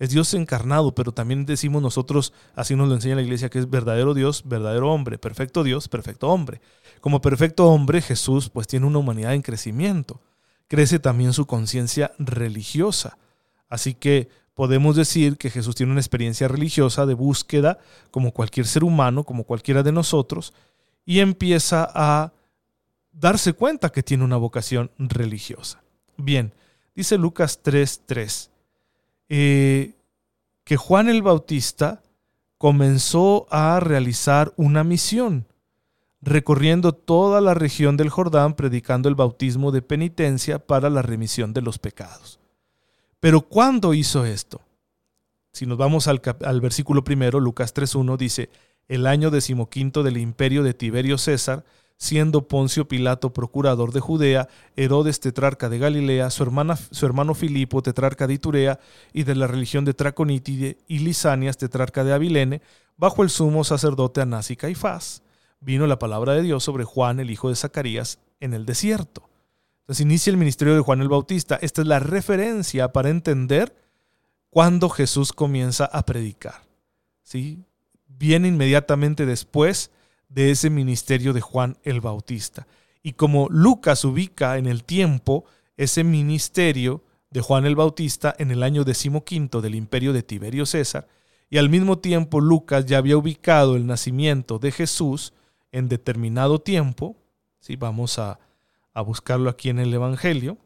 es 0.00 0.10
Dios 0.10 0.34
encarnado, 0.34 0.96
pero 0.96 1.12
también 1.12 1.46
decimos 1.46 1.80
nosotros, 1.80 2.32
así 2.56 2.74
nos 2.74 2.88
lo 2.88 2.96
enseña 2.96 3.14
la 3.14 3.22
iglesia, 3.22 3.50
que 3.50 3.60
es 3.60 3.70
verdadero 3.70 4.14
Dios, 4.14 4.42
verdadero 4.46 4.92
hombre, 4.92 5.16
perfecto 5.16 5.62
Dios, 5.62 5.86
perfecto 5.86 6.28
hombre. 6.28 6.60
Como 7.00 7.20
perfecto 7.20 7.68
hombre, 7.68 8.02
Jesús 8.02 8.50
pues 8.50 8.66
tiene 8.66 8.86
una 8.86 8.98
humanidad 8.98 9.34
en 9.34 9.42
crecimiento. 9.42 10.20
Crece 10.68 10.98
también 10.98 11.32
su 11.32 11.46
conciencia 11.46 12.12
religiosa. 12.18 13.18
Así 13.68 13.94
que 13.94 14.28
podemos 14.54 14.96
decir 14.96 15.36
que 15.36 15.50
Jesús 15.50 15.74
tiene 15.74 15.92
una 15.92 16.00
experiencia 16.00 16.48
religiosa 16.48 17.06
de 17.06 17.14
búsqueda, 17.14 17.78
como 18.10 18.32
cualquier 18.32 18.66
ser 18.66 18.84
humano, 18.84 19.24
como 19.24 19.44
cualquiera 19.44 19.82
de 19.82 19.92
nosotros, 19.92 20.52
y 21.04 21.20
empieza 21.20 21.88
a 21.94 22.32
darse 23.12 23.52
cuenta 23.52 23.90
que 23.90 24.02
tiene 24.02 24.24
una 24.24 24.36
vocación 24.36 24.90
religiosa. 24.98 25.82
Bien, 26.16 26.52
dice 26.94 27.18
Lucas 27.18 27.60
3:3, 27.62 28.50
eh, 29.28 29.94
que 30.64 30.76
Juan 30.76 31.08
el 31.08 31.22
Bautista 31.22 32.02
comenzó 32.58 33.46
a 33.50 33.78
realizar 33.80 34.52
una 34.56 34.84
misión, 34.84 35.46
recorriendo 36.20 36.92
toda 36.92 37.40
la 37.40 37.54
región 37.54 37.96
del 37.96 38.10
Jordán 38.10 38.54
predicando 38.54 39.08
el 39.08 39.14
bautismo 39.14 39.70
de 39.70 39.82
penitencia 39.82 40.58
para 40.58 40.90
la 40.90 41.02
remisión 41.02 41.52
de 41.52 41.62
los 41.62 41.78
pecados. 41.78 42.40
Pero 43.20 43.42
¿cuándo 43.42 43.94
hizo 43.94 44.24
esto? 44.24 44.60
Si 45.52 45.66
nos 45.66 45.78
vamos 45.78 46.06
al, 46.06 46.20
versículo 46.60 47.04
primero, 47.04 47.40
Lucas 47.40 47.74
3.1 47.74 48.16
dice, 48.16 48.50
el 48.86 49.06
año 49.06 49.30
decimoquinto 49.30 50.02
del 50.02 50.18
imperio 50.18 50.62
de 50.62 50.74
Tiberio 50.74 51.18
César, 51.18 51.64
siendo 51.96 52.46
Poncio 52.46 52.86
Pilato 52.86 53.32
procurador 53.32 53.92
de 53.92 54.00
Judea, 54.00 54.48
Herodes 54.76 55.18
tetrarca 55.18 55.68
de 55.68 55.78
Galilea, 55.78 56.30
su, 56.30 56.44
hermana, 56.44 56.76
su 56.76 57.06
hermano 57.06 57.34
Filipo 57.34 57.82
tetrarca 57.82 58.28
de 58.28 58.34
Iturea 58.34 58.78
y 59.12 59.24
de 59.24 59.34
la 59.34 59.48
religión 59.48 59.84
de 59.84 59.94
Traconítide, 59.94 60.78
y 60.86 61.00
Lisanias 61.00 61.58
tetrarca 61.58 62.04
de 62.04 62.12
Abilene, 62.12 62.62
bajo 62.96 63.24
el 63.24 63.30
sumo 63.30 63.64
sacerdote 63.64 64.20
Anás 64.20 64.50
y 64.52 64.56
Caifás. 64.56 65.22
Vino 65.60 65.86
la 65.86 65.98
palabra 65.98 66.34
de 66.34 66.42
Dios 66.42 66.64
sobre 66.64 66.84
Juan, 66.84 67.20
el 67.20 67.30
hijo 67.30 67.48
de 67.48 67.56
Zacarías, 67.56 68.18
en 68.40 68.54
el 68.54 68.66
desierto. 68.66 69.28
Entonces 69.80 70.04
inicia 70.04 70.30
el 70.30 70.36
ministerio 70.36 70.74
de 70.74 70.80
Juan 70.80 71.00
el 71.00 71.08
Bautista. 71.08 71.58
Esta 71.60 71.82
es 71.82 71.88
la 71.88 71.98
referencia 71.98 72.92
para 72.92 73.08
entender 73.08 73.74
cuándo 74.50 74.88
Jesús 74.88 75.32
comienza 75.32 75.86
a 75.86 76.04
predicar. 76.04 76.62
¿Sí? 77.22 77.64
Viene 78.06 78.48
inmediatamente 78.48 79.26
después 79.26 79.90
de 80.28 80.50
ese 80.50 80.70
ministerio 80.70 81.32
de 81.32 81.40
Juan 81.40 81.78
el 81.82 82.00
Bautista. 82.00 82.66
Y 83.02 83.12
como 83.14 83.48
Lucas 83.48 84.04
ubica 84.04 84.58
en 84.58 84.66
el 84.66 84.84
tiempo 84.84 85.44
ese 85.76 86.04
ministerio 86.04 87.02
de 87.30 87.40
Juan 87.40 87.64
el 87.64 87.76
Bautista 87.76 88.34
en 88.38 88.50
el 88.50 88.62
año 88.62 88.84
decimoquinto 88.84 89.60
del 89.60 89.74
imperio 89.74 90.12
de 90.12 90.22
Tiberio 90.22 90.66
César, 90.66 91.08
y 91.50 91.58
al 91.58 91.70
mismo 91.70 91.98
tiempo 91.98 92.40
Lucas 92.40 92.84
ya 92.86 92.98
había 92.98 93.16
ubicado 93.16 93.76
el 93.76 93.86
nacimiento 93.86 94.58
de 94.58 94.72
Jesús 94.72 95.32
en 95.72 95.88
determinado 95.88 96.60
tiempo, 96.60 97.16
¿sí? 97.60 97.76
vamos 97.76 98.18
a, 98.18 98.38
buscarlo 99.06 99.48
aquí 99.48 99.68
en 99.68 99.78
el 99.78 99.94
Evangelio, 99.94 100.58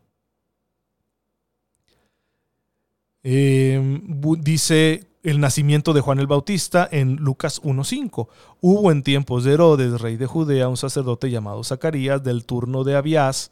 eh, 3.23 4.01
dice 4.39 5.07
el 5.23 5.39
nacimiento 5.39 5.93
de 5.93 6.01
Juan 6.01 6.19
el 6.19 6.27
Bautista 6.27 6.89
en 6.91 7.17
Lucas 7.17 7.63
1.5. 7.63 8.29
Hubo 8.61 8.91
en 8.91 9.03
tiempos 9.03 9.45
de 9.45 9.53
Herodes, 9.53 10.01
rey 10.01 10.17
de 10.17 10.27
Judea, 10.27 10.69
un 10.69 10.77
sacerdote 10.77 11.31
llamado 11.31 11.63
Zacarías 11.63 12.25
del 12.25 12.45
turno 12.45 12.85
de 12.85 12.97
Abías, 12.97 13.51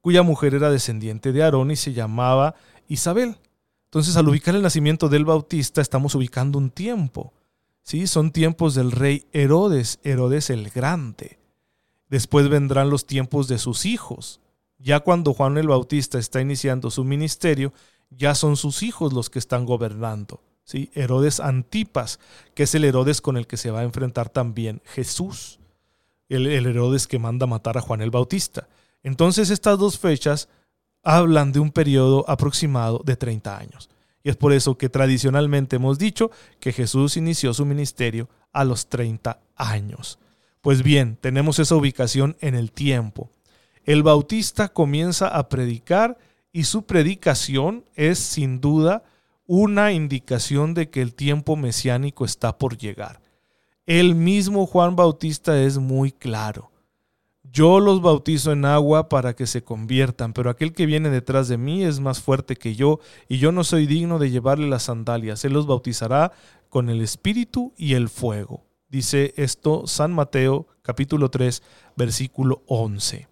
cuya 0.00 0.22
mujer 0.22 0.54
era 0.54 0.70
descendiente 0.70 1.32
de 1.32 1.42
Aarón 1.42 1.70
y 1.70 1.76
se 1.76 1.92
llamaba 1.92 2.54
Isabel. 2.88 3.36
Entonces, 3.84 4.16
al 4.16 4.28
ubicar 4.28 4.56
el 4.56 4.62
nacimiento 4.62 5.08
del 5.08 5.24
Bautista, 5.24 5.80
estamos 5.80 6.14
ubicando 6.14 6.58
un 6.58 6.70
tiempo. 6.70 7.32
¿Sí? 7.84 8.08
Son 8.08 8.32
tiempos 8.32 8.74
del 8.74 8.90
rey 8.90 9.26
Herodes, 9.32 10.00
Herodes 10.02 10.50
el 10.50 10.70
Grande. 10.70 11.38
Después 12.08 12.48
vendrán 12.48 12.90
los 12.90 13.06
tiempos 13.06 13.46
de 13.46 13.58
sus 13.58 13.86
hijos. 13.86 14.40
Ya 14.78 15.00
cuando 15.00 15.32
Juan 15.32 15.56
el 15.56 15.68
Bautista 15.68 16.18
está 16.18 16.40
iniciando 16.40 16.90
su 16.90 17.04
ministerio, 17.04 17.72
ya 18.10 18.34
son 18.34 18.56
sus 18.56 18.82
hijos 18.82 19.12
los 19.12 19.30
que 19.30 19.38
están 19.38 19.64
gobernando. 19.64 20.40
¿sí? 20.64 20.90
Herodes 20.94 21.40
Antipas, 21.40 22.18
que 22.54 22.64
es 22.64 22.74
el 22.74 22.84
Herodes 22.84 23.20
con 23.20 23.36
el 23.36 23.46
que 23.46 23.56
se 23.56 23.70
va 23.70 23.80
a 23.80 23.84
enfrentar 23.84 24.28
también 24.28 24.82
Jesús, 24.84 25.60
el, 26.28 26.46
el 26.46 26.66
Herodes 26.66 27.06
que 27.06 27.18
manda 27.18 27.46
matar 27.46 27.78
a 27.78 27.80
Juan 27.80 28.00
el 28.00 28.10
Bautista. 28.10 28.68
Entonces 29.02 29.50
estas 29.50 29.78
dos 29.78 29.98
fechas 29.98 30.48
hablan 31.02 31.52
de 31.52 31.60
un 31.60 31.70
periodo 31.70 32.24
aproximado 32.28 33.02
de 33.04 33.16
30 33.16 33.56
años. 33.56 33.90
Y 34.24 34.30
es 34.30 34.36
por 34.36 34.52
eso 34.52 34.76
que 34.76 34.88
tradicionalmente 34.88 35.76
hemos 35.76 35.98
dicho 35.98 36.30
que 36.58 36.72
Jesús 36.72 37.16
inició 37.16 37.52
su 37.54 37.66
ministerio 37.66 38.28
a 38.52 38.64
los 38.64 38.88
30 38.88 39.38
años. 39.54 40.18
Pues 40.62 40.82
bien, 40.82 41.18
tenemos 41.20 41.58
esa 41.58 41.76
ubicación 41.76 42.36
en 42.40 42.54
el 42.54 42.72
tiempo. 42.72 43.30
El 43.84 44.02
Bautista 44.02 44.68
comienza 44.68 45.28
a 45.28 45.50
predicar 45.50 46.16
y 46.52 46.64
su 46.64 46.84
predicación 46.84 47.84
es 47.94 48.18
sin 48.18 48.62
duda 48.62 49.04
una 49.46 49.92
indicación 49.92 50.72
de 50.72 50.88
que 50.88 51.02
el 51.02 51.14
tiempo 51.14 51.54
mesiánico 51.54 52.24
está 52.24 52.56
por 52.56 52.78
llegar. 52.78 53.20
El 53.84 54.14
mismo 54.14 54.64
Juan 54.64 54.96
Bautista 54.96 55.60
es 55.60 55.76
muy 55.76 56.12
claro. 56.12 56.70
Yo 57.54 57.78
los 57.78 58.02
bautizo 58.02 58.50
en 58.50 58.64
agua 58.64 59.08
para 59.08 59.36
que 59.36 59.46
se 59.46 59.62
conviertan, 59.62 60.32
pero 60.32 60.50
aquel 60.50 60.72
que 60.72 60.86
viene 60.86 61.08
detrás 61.08 61.46
de 61.46 61.56
mí 61.56 61.84
es 61.84 62.00
más 62.00 62.20
fuerte 62.20 62.56
que 62.56 62.74
yo, 62.74 62.98
y 63.28 63.38
yo 63.38 63.52
no 63.52 63.62
soy 63.62 63.86
digno 63.86 64.18
de 64.18 64.32
llevarle 64.32 64.68
las 64.68 64.82
sandalias. 64.82 65.44
Él 65.44 65.52
los 65.52 65.68
bautizará 65.68 66.32
con 66.68 66.90
el 66.90 67.00
Espíritu 67.00 67.72
y 67.76 67.94
el 67.94 68.08
fuego. 68.08 68.64
Dice 68.88 69.34
esto 69.36 69.86
San 69.86 70.12
Mateo 70.12 70.66
capítulo 70.82 71.30
3 71.30 71.62
versículo 71.94 72.64
11. 72.66 73.28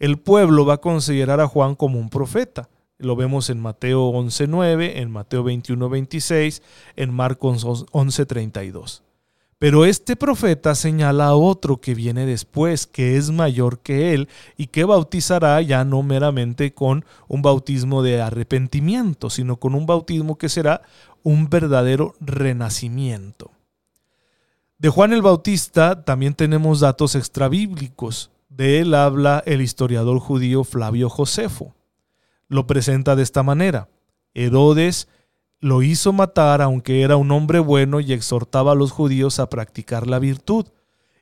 El 0.00 0.18
pueblo 0.18 0.66
va 0.66 0.74
a 0.74 0.80
considerar 0.80 1.40
a 1.40 1.46
Juan 1.46 1.76
como 1.76 2.00
un 2.00 2.10
profeta. 2.10 2.68
Lo 2.98 3.14
vemos 3.14 3.50
en 3.50 3.60
Mateo 3.60 4.10
11.9, 4.10 4.94
en 4.96 5.12
Mateo 5.12 5.44
21.26, 5.44 6.60
en 6.96 7.14
Marcos 7.14 7.64
11.32. 7.64 9.02
Pero 9.64 9.86
este 9.86 10.14
profeta 10.14 10.74
señala 10.74 11.28
a 11.28 11.36
otro 11.36 11.80
que 11.80 11.94
viene 11.94 12.26
después, 12.26 12.86
que 12.86 13.16
es 13.16 13.30
mayor 13.30 13.78
que 13.78 14.12
él 14.12 14.28
y 14.58 14.66
que 14.66 14.84
bautizará 14.84 15.58
ya 15.62 15.86
no 15.86 16.02
meramente 16.02 16.74
con 16.74 17.06
un 17.28 17.40
bautismo 17.40 18.02
de 18.02 18.20
arrepentimiento, 18.20 19.30
sino 19.30 19.56
con 19.56 19.74
un 19.74 19.86
bautismo 19.86 20.36
que 20.36 20.50
será 20.50 20.82
un 21.22 21.48
verdadero 21.48 22.12
renacimiento. 22.20 23.52
De 24.76 24.90
Juan 24.90 25.14
el 25.14 25.22
Bautista 25.22 26.04
también 26.04 26.34
tenemos 26.34 26.80
datos 26.80 27.14
extrabíblicos. 27.14 28.30
De 28.50 28.80
él 28.80 28.92
habla 28.92 29.42
el 29.46 29.62
historiador 29.62 30.18
judío 30.18 30.64
Flavio 30.64 31.08
Josefo 31.08 31.74
lo 32.48 32.66
presenta 32.66 33.16
de 33.16 33.22
esta 33.22 33.42
manera. 33.42 33.88
Herodes 34.34 35.08
lo 35.64 35.80
hizo 35.80 36.12
matar 36.12 36.60
aunque 36.60 37.00
era 37.00 37.16
un 37.16 37.30
hombre 37.30 37.58
bueno 37.58 37.98
y 37.98 38.12
exhortaba 38.12 38.72
a 38.72 38.74
los 38.74 38.92
judíos 38.92 39.38
a 39.38 39.48
practicar 39.48 40.06
la 40.06 40.18
virtud. 40.18 40.66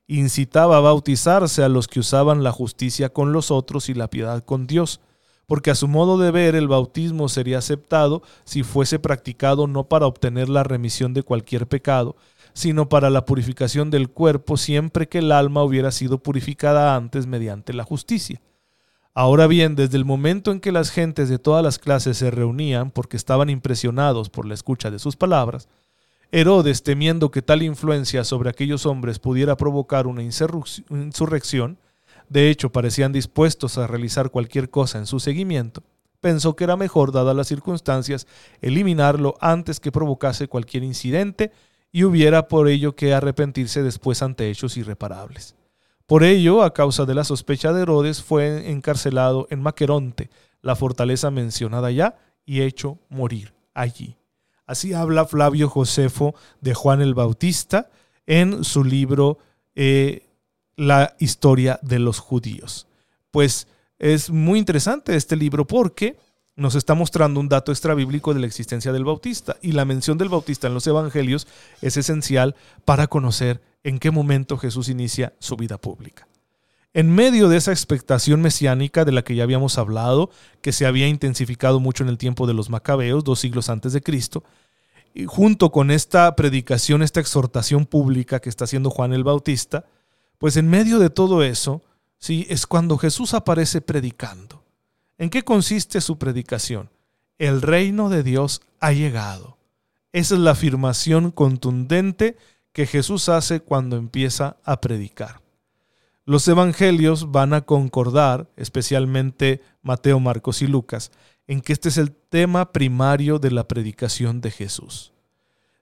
Incitaba 0.08 0.78
a 0.78 0.80
bautizarse 0.80 1.62
a 1.62 1.68
los 1.68 1.86
que 1.86 2.00
usaban 2.00 2.42
la 2.42 2.50
justicia 2.50 3.10
con 3.10 3.32
los 3.32 3.52
otros 3.52 3.88
y 3.88 3.94
la 3.94 4.10
piedad 4.10 4.44
con 4.44 4.66
Dios, 4.66 5.00
porque 5.46 5.70
a 5.70 5.76
su 5.76 5.86
modo 5.86 6.18
de 6.18 6.32
ver 6.32 6.56
el 6.56 6.66
bautismo 6.66 7.28
sería 7.28 7.58
aceptado 7.58 8.22
si 8.42 8.64
fuese 8.64 8.98
practicado 8.98 9.68
no 9.68 9.84
para 9.84 10.06
obtener 10.06 10.48
la 10.48 10.64
remisión 10.64 11.14
de 11.14 11.22
cualquier 11.22 11.68
pecado, 11.68 12.16
sino 12.52 12.88
para 12.88 13.10
la 13.10 13.24
purificación 13.24 13.92
del 13.92 14.10
cuerpo 14.10 14.56
siempre 14.56 15.08
que 15.08 15.18
el 15.18 15.30
alma 15.30 15.62
hubiera 15.62 15.92
sido 15.92 16.18
purificada 16.18 16.96
antes 16.96 17.28
mediante 17.28 17.72
la 17.72 17.84
justicia. 17.84 18.42
Ahora 19.14 19.46
bien, 19.46 19.76
desde 19.76 19.98
el 19.98 20.06
momento 20.06 20.52
en 20.52 20.60
que 20.60 20.72
las 20.72 20.90
gentes 20.90 21.28
de 21.28 21.38
todas 21.38 21.62
las 21.62 21.78
clases 21.78 22.16
se 22.16 22.30
reunían 22.30 22.90
porque 22.90 23.18
estaban 23.18 23.50
impresionados 23.50 24.30
por 24.30 24.46
la 24.46 24.54
escucha 24.54 24.90
de 24.90 24.98
sus 24.98 25.16
palabras, 25.16 25.68
Herodes, 26.30 26.82
temiendo 26.82 27.30
que 27.30 27.42
tal 27.42 27.62
influencia 27.62 28.24
sobre 28.24 28.48
aquellos 28.48 28.86
hombres 28.86 29.18
pudiera 29.18 29.54
provocar 29.58 30.06
una 30.06 30.22
insurrección, 30.22 31.76
de 32.30 32.48
hecho 32.48 32.72
parecían 32.72 33.12
dispuestos 33.12 33.76
a 33.76 33.86
realizar 33.86 34.30
cualquier 34.30 34.70
cosa 34.70 34.96
en 34.96 35.04
su 35.04 35.20
seguimiento, 35.20 35.82
pensó 36.22 36.56
que 36.56 36.64
era 36.64 36.78
mejor, 36.78 37.12
dadas 37.12 37.36
las 37.36 37.48
circunstancias, 37.48 38.26
eliminarlo 38.62 39.34
antes 39.42 39.78
que 39.78 39.92
provocase 39.92 40.48
cualquier 40.48 40.84
incidente 40.84 41.52
y 41.90 42.04
hubiera 42.04 42.48
por 42.48 42.68
ello 42.68 42.96
que 42.96 43.12
arrepentirse 43.12 43.82
después 43.82 44.22
ante 44.22 44.48
hechos 44.48 44.78
irreparables. 44.78 45.54
Por 46.06 46.24
ello, 46.24 46.62
a 46.62 46.74
causa 46.74 47.04
de 47.04 47.14
la 47.14 47.24
sospecha 47.24 47.72
de 47.72 47.82
Herodes, 47.82 48.22
fue 48.22 48.70
encarcelado 48.70 49.46
en 49.50 49.62
Maqueronte, 49.62 50.30
la 50.60 50.76
fortaleza 50.76 51.30
mencionada 51.30 51.90
ya, 51.90 52.16
y 52.44 52.62
hecho 52.62 52.98
morir 53.08 53.54
allí. 53.74 54.16
Así 54.66 54.92
habla 54.92 55.26
Flavio 55.26 55.68
Josefo 55.68 56.34
de 56.60 56.74
Juan 56.74 57.00
el 57.02 57.14
Bautista 57.14 57.90
en 58.26 58.64
su 58.64 58.84
libro 58.84 59.38
eh, 59.74 60.28
La 60.76 61.16
historia 61.18 61.78
de 61.82 61.98
los 61.98 62.18
judíos. 62.18 62.86
Pues 63.30 63.66
es 63.98 64.30
muy 64.30 64.58
interesante 64.58 65.14
este 65.14 65.36
libro 65.36 65.66
porque 65.66 66.16
nos 66.56 66.74
está 66.74 66.94
mostrando 66.94 67.40
un 67.40 67.48
dato 67.48 67.72
extrabíblico 67.72 68.34
de 68.34 68.40
la 68.40 68.46
existencia 68.46 68.92
del 68.92 69.04
Bautista 69.04 69.56
y 69.62 69.72
la 69.72 69.84
mención 69.84 70.18
del 70.18 70.28
Bautista 70.28 70.66
en 70.66 70.74
los 70.74 70.86
Evangelios 70.86 71.46
es 71.80 71.96
esencial 71.96 72.54
para 72.84 73.06
conocer 73.06 73.62
en 73.84 73.98
qué 73.98 74.10
momento 74.10 74.58
Jesús 74.58 74.88
inicia 74.88 75.32
su 75.38 75.56
vida 75.56 75.78
pública. 75.78 76.28
En 76.94 77.10
medio 77.10 77.48
de 77.48 77.56
esa 77.56 77.72
expectación 77.72 78.42
mesiánica 78.42 79.06
de 79.06 79.12
la 79.12 79.22
que 79.22 79.34
ya 79.34 79.44
habíamos 79.44 79.78
hablado, 79.78 80.30
que 80.60 80.72
se 80.72 80.84
había 80.84 81.08
intensificado 81.08 81.80
mucho 81.80 82.02
en 82.02 82.10
el 82.10 82.18
tiempo 82.18 82.46
de 82.46 82.52
los 82.52 82.68
macabeos, 82.68 83.24
dos 83.24 83.40
siglos 83.40 83.70
antes 83.70 83.94
de 83.94 84.02
Cristo, 84.02 84.44
y 85.14 85.24
junto 85.24 85.72
con 85.72 85.90
esta 85.90 86.34
predicación, 86.36 87.02
esta 87.02 87.20
exhortación 87.20 87.86
pública 87.86 88.40
que 88.40 88.50
está 88.50 88.64
haciendo 88.64 88.90
Juan 88.90 89.14
el 89.14 89.24
Bautista, 89.24 89.86
pues 90.36 90.56
en 90.58 90.68
medio 90.68 90.98
de 90.98 91.08
todo 91.08 91.42
eso, 91.42 91.82
sí, 92.18 92.46
es 92.50 92.66
cuando 92.66 92.98
Jesús 92.98 93.32
aparece 93.32 93.80
predicando. 93.80 94.61
¿En 95.22 95.30
qué 95.30 95.44
consiste 95.44 96.00
su 96.00 96.18
predicación? 96.18 96.90
El 97.38 97.62
reino 97.62 98.08
de 98.08 98.24
Dios 98.24 98.60
ha 98.80 98.90
llegado. 98.90 99.56
Esa 100.12 100.34
es 100.34 100.40
la 100.40 100.50
afirmación 100.50 101.30
contundente 101.30 102.36
que 102.72 102.86
Jesús 102.86 103.28
hace 103.28 103.60
cuando 103.60 103.96
empieza 103.96 104.56
a 104.64 104.80
predicar. 104.80 105.40
Los 106.24 106.48
evangelios 106.48 107.30
van 107.30 107.54
a 107.54 107.60
concordar, 107.60 108.50
especialmente 108.56 109.60
Mateo, 109.80 110.18
Marcos 110.18 110.60
y 110.60 110.66
Lucas, 110.66 111.12
en 111.46 111.60
que 111.60 111.72
este 111.72 111.90
es 111.90 111.98
el 111.98 112.10
tema 112.10 112.72
primario 112.72 113.38
de 113.38 113.52
la 113.52 113.68
predicación 113.68 114.40
de 114.40 114.50
Jesús. 114.50 115.12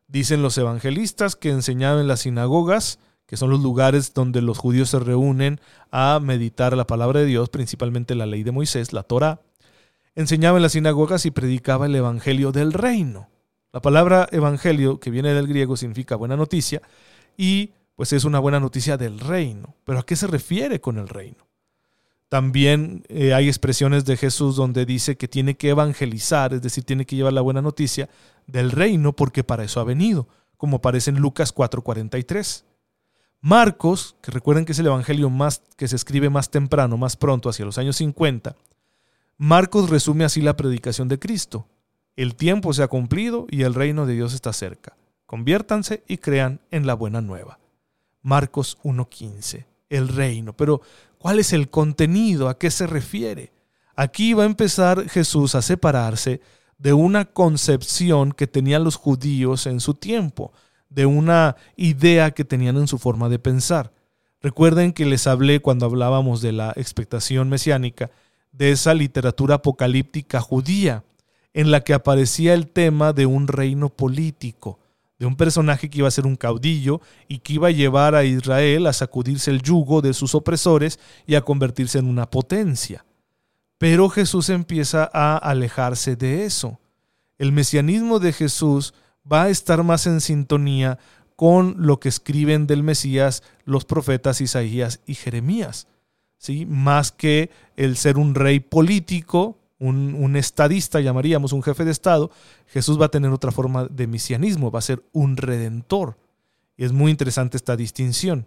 Dicen 0.06 0.42
los 0.42 0.59
evangelistas 0.59 1.35
que 1.35 1.49
enseñaba 1.49 2.02
en 2.02 2.09
las 2.09 2.20
sinagogas, 2.20 2.99
que 3.31 3.37
son 3.37 3.49
los 3.49 3.61
lugares 3.61 4.13
donde 4.13 4.43
los 4.43 4.59
judíos 4.59 4.91
se 4.91 4.99
reúnen 4.99 5.61
a 5.93 6.19
meditar 6.21 6.77
la 6.77 6.89
palabra 6.89 7.21
de 7.21 7.27
Dios, 7.27 7.49
principalmente 7.49 8.17
la 8.17 8.27
ley 8.27 8.43
de 8.43 8.51
Moisés, 8.51 8.93
la 8.93 9.05
Torá. 9.05 9.41
Enseñaba 10.17 10.59
en 10.59 10.65
las 10.65 10.73
sinagogas 10.73 11.25
y 11.27 11.31
predicaba 11.31 11.87
el 11.87 11.95
evangelio 11.95 12.51
del 12.51 12.73
reino. 12.73 13.29
La 13.73 13.81
palabra 13.81 14.29
evangelio, 14.33 14.99
que 14.99 15.13
viene 15.13 15.33
del 15.33 15.47
griego, 15.47 15.77
significa 15.77 16.17
buena 16.17 16.37
noticia 16.37 16.83
y 17.37 17.71
pues 17.95 18.13
es 18.13 18.25
una 18.25 18.41
buena 18.41 18.59
noticia 18.59 18.97
del 18.97 19.21
reino. 19.21 19.77
Pero 19.85 20.01
¿a 20.01 20.03
qué 20.03 20.17
se 20.17 20.27
refiere 20.27 20.81
con 20.81 20.99
el 20.99 21.07
reino? 21.07 21.47
También 22.29 23.05
eh, 23.09 23.33
hay 23.33 23.47
expresiones 23.47 24.05
de 24.07 24.17
Jesús 24.17 24.57
donde 24.57 24.85
dice 24.87 25.17
que 25.17 25.29
tiene 25.29 25.57
que 25.57 25.69
evangelizar, 25.69 26.53
es 26.53 26.63
decir, 26.63 26.83
tiene 26.83 27.07
que 27.07 27.15
llevar 27.15 27.33
la 27.33 27.43
buena 27.43 27.63
noticia 27.63 28.09
del 28.49 28.73
reino 28.73 29.15
porque 29.15 29.45
para 29.45 29.63
eso 29.63 29.79
ha 29.79 29.85
venido, 29.85 30.27
como 30.57 30.79
aparece 30.79 31.11
en 31.11 31.21
Lucas 31.21 31.55
4:43. 31.55 32.65
Marcos, 33.40 34.16
que 34.20 34.30
recuerden 34.30 34.64
que 34.64 34.73
es 34.73 34.78
el 34.78 34.87
evangelio 34.87 35.30
más 35.30 35.62
que 35.76 35.88
se 35.88 35.97
escribe 35.97 36.28
más 36.28 36.50
temprano, 36.50 36.97
más 36.97 37.16
pronto, 37.16 37.49
hacia 37.49 37.64
los 37.64 37.78
años 37.78 37.97
50, 37.97 38.54
Marcos 39.38 39.88
resume 39.88 40.25
así 40.25 40.42
la 40.42 40.56
predicación 40.56 41.09
de 41.09 41.18
Cristo. 41.18 41.66
El 42.14 42.35
tiempo 42.35 42.75
se 42.75 42.82
ha 42.82 42.88
cumplido 42.88 43.47
y 43.49 43.62
el 43.62 43.73
reino 43.73 44.04
de 44.04 44.12
Dios 44.12 44.35
está 44.35 44.52
cerca. 44.52 44.94
Conviértanse 45.25 46.02
y 46.06 46.18
crean 46.18 46.61
en 46.70 46.87
la 46.87 46.92
buena 46.92 47.23
nueva. 47.23 47.59
Marcos 48.20 48.76
1.15, 48.82 49.64
el 49.88 50.09
reino. 50.09 50.54
Pero, 50.54 50.82
¿cuál 51.16 51.38
es 51.38 51.54
el 51.54 51.70
contenido? 51.70 52.50
¿A 52.50 52.59
qué 52.59 52.70
se 52.70 52.87
refiere? 52.87 53.52
Aquí 53.97 54.35
va 54.35 54.42
a 54.42 54.47
empezar 54.47 55.09
Jesús 55.09 55.55
a 55.55 55.62
separarse 55.62 56.42
de 56.76 56.92
una 56.92 57.24
concepción 57.24 58.33
que 58.33 58.46
tenían 58.46 58.85
los 58.85 58.96
judíos 58.96 59.66
en 59.66 59.81
su 59.81 59.94
tiempo, 59.94 60.53
de 60.90 61.07
una 61.07 61.57
idea 61.76 62.33
que 62.33 62.44
tenían 62.44 62.76
en 62.76 62.88
su 62.88 62.98
forma 62.98 63.29
de 63.29 63.38
pensar. 63.38 63.92
Recuerden 64.42 64.92
que 64.92 65.07
les 65.07 65.26
hablé 65.26 65.61
cuando 65.61 65.87
hablábamos 65.87 66.42
de 66.42 66.53
la 66.53 66.72
expectación 66.76 67.48
mesiánica, 67.48 68.11
de 68.53 68.72
esa 68.72 68.94
literatura 68.94 69.57
apocalíptica 69.57 70.40
judía, 70.40 71.05
en 71.55 71.70
la 71.70 71.81
que 71.81 71.94
aparecía 71.94 72.55
el 72.55 72.68
tema 72.68 73.12
de 73.12 73.26
un 73.26 73.48
reino 73.48 73.88
político, 73.88 74.79
de 75.18 75.26
un 75.26 75.37
personaje 75.37 75.90
que 75.90 75.98
iba 75.98 76.09
a 76.09 76.12
ser 76.12 76.26
un 76.26 76.37
caudillo 76.37 77.00
y 77.29 77.38
que 77.38 77.55
iba 77.55 77.68
a 77.68 77.72
llevar 77.72 78.14
a 78.14 78.24
Israel 78.24 78.87
a 78.87 78.92
sacudirse 78.92 79.50
el 79.50 79.62
yugo 79.62 80.00
de 80.00 80.14
sus 80.14 80.35
opresores 80.35 80.98
y 81.26 81.35
a 81.35 81.42
convertirse 81.42 81.98
en 81.98 82.07
una 82.07 82.31
potencia. 82.31 83.05
Pero 83.76 84.09
Jesús 84.09 84.48
empieza 84.48 85.11
a 85.12 85.37
alejarse 85.37 86.16
de 86.16 86.44
eso. 86.44 86.79
El 87.38 87.53
mesianismo 87.53 88.18
de 88.18 88.33
Jesús 88.33 88.94
va 89.31 89.45
a 89.45 89.49
estar 89.49 89.83
más 89.83 90.07
en 90.07 90.21
sintonía 90.21 90.99
con 91.37 91.77
lo 91.79 92.01
que 92.01 92.09
escriben 92.09 92.66
del 92.66 92.83
Mesías 92.83 93.43
los 93.64 93.85
profetas 93.85 94.40
Isaías 94.40 95.01
y 95.07 95.14
Jeremías, 95.14 95.87
¿sí? 96.37 96.66
más 96.66 97.12
que 97.12 97.51
el 97.77 97.97
ser 97.97 98.19
un 98.19 98.35
rey 98.35 98.61
político 98.61 99.57
un, 99.81 100.37
estadista, 100.37 101.01
llamaríamos 101.01 101.53
un 101.53 101.62
jefe 101.62 101.85
de 101.85 101.90
Estado, 101.90 102.31
Jesús 102.66 103.01
va 103.01 103.07
a 103.07 103.11
tener 103.11 103.31
otra 103.31 103.51
forma 103.51 103.87
de 103.87 104.07
mesianismo, 104.07 104.71
va 104.71 104.79
a 104.79 104.83
ser 104.83 105.03
un 105.12 105.37
redentor. 105.37 106.19
Y 106.77 106.85
es 106.85 106.93
muy 106.93 107.11
interesante 107.11 107.57
esta 107.57 107.77
distinción. 107.77 108.47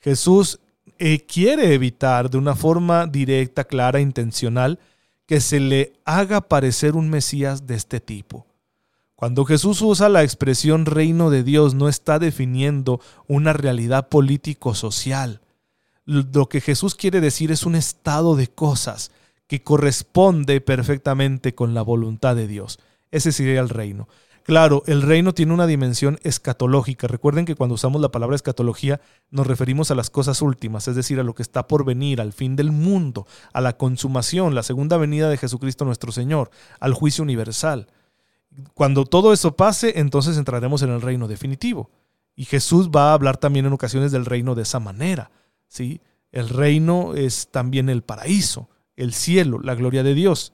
Jesús 0.00 0.60
eh, 0.98 1.20
quiere 1.24 1.72
evitar 1.72 2.30
de 2.30 2.38
una 2.38 2.54
forma 2.56 3.06
directa, 3.06 3.64
clara, 3.64 4.00
intencional, 4.00 4.78
que 5.24 5.40
se 5.40 5.60
le 5.60 5.92
haga 6.04 6.40
parecer 6.40 6.94
un 6.94 7.10
Mesías 7.10 7.66
de 7.66 7.74
este 7.74 8.00
tipo. 8.00 8.45
Cuando 9.16 9.46
Jesús 9.46 9.80
usa 9.80 10.10
la 10.10 10.22
expresión 10.22 10.84
reino 10.84 11.30
de 11.30 11.42
Dios, 11.42 11.74
no 11.74 11.88
está 11.88 12.18
definiendo 12.18 13.00
una 13.26 13.54
realidad 13.54 14.10
político-social. 14.10 15.40
Lo 16.04 16.50
que 16.50 16.60
Jesús 16.60 16.94
quiere 16.94 17.22
decir 17.22 17.50
es 17.50 17.64
un 17.64 17.76
estado 17.76 18.36
de 18.36 18.48
cosas 18.48 19.10
que 19.46 19.62
corresponde 19.62 20.60
perfectamente 20.60 21.54
con 21.54 21.72
la 21.72 21.80
voluntad 21.80 22.36
de 22.36 22.46
Dios. 22.46 22.78
Ese 23.10 23.32
sería 23.32 23.60
el 23.60 23.70
reino. 23.70 24.06
Claro, 24.42 24.82
el 24.86 25.00
reino 25.00 25.32
tiene 25.32 25.54
una 25.54 25.66
dimensión 25.66 26.18
escatológica. 26.22 27.06
Recuerden 27.06 27.46
que 27.46 27.54
cuando 27.54 27.74
usamos 27.74 28.02
la 28.02 28.12
palabra 28.12 28.36
escatología 28.36 29.00
nos 29.30 29.46
referimos 29.46 29.90
a 29.90 29.94
las 29.94 30.10
cosas 30.10 30.42
últimas, 30.42 30.88
es 30.88 30.94
decir, 30.94 31.18
a 31.18 31.24
lo 31.24 31.34
que 31.34 31.42
está 31.42 31.66
por 31.66 31.86
venir, 31.86 32.20
al 32.20 32.34
fin 32.34 32.54
del 32.54 32.70
mundo, 32.70 33.26
a 33.54 33.62
la 33.62 33.78
consumación, 33.78 34.54
la 34.54 34.62
segunda 34.62 34.98
venida 34.98 35.30
de 35.30 35.38
Jesucristo 35.38 35.86
nuestro 35.86 36.12
Señor, 36.12 36.50
al 36.80 36.92
juicio 36.92 37.24
universal. 37.24 37.88
Cuando 38.74 39.04
todo 39.04 39.32
eso 39.32 39.56
pase, 39.56 39.98
entonces 40.00 40.38
entraremos 40.38 40.82
en 40.82 40.90
el 40.90 41.02
reino 41.02 41.28
definitivo. 41.28 41.90
Y 42.34 42.44
Jesús 42.44 42.90
va 42.90 43.10
a 43.10 43.14
hablar 43.14 43.36
también 43.36 43.66
en 43.66 43.72
ocasiones 43.72 44.12
del 44.12 44.26
reino 44.26 44.54
de 44.54 44.62
esa 44.62 44.80
manera. 44.80 45.30
¿sí? 45.68 46.00
El 46.32 46.48
reino 46.48 47.14
es 47.14 47.48
también 47.50 47.88
el 47.88 48.02
paraíso 48.02 48.68
el 48.96 49.12
cielo, 49.12 49.60
la 49.60 49.74
gloria 49.74 50.02
de 50.02 50.14
Dios. 50.14 50.52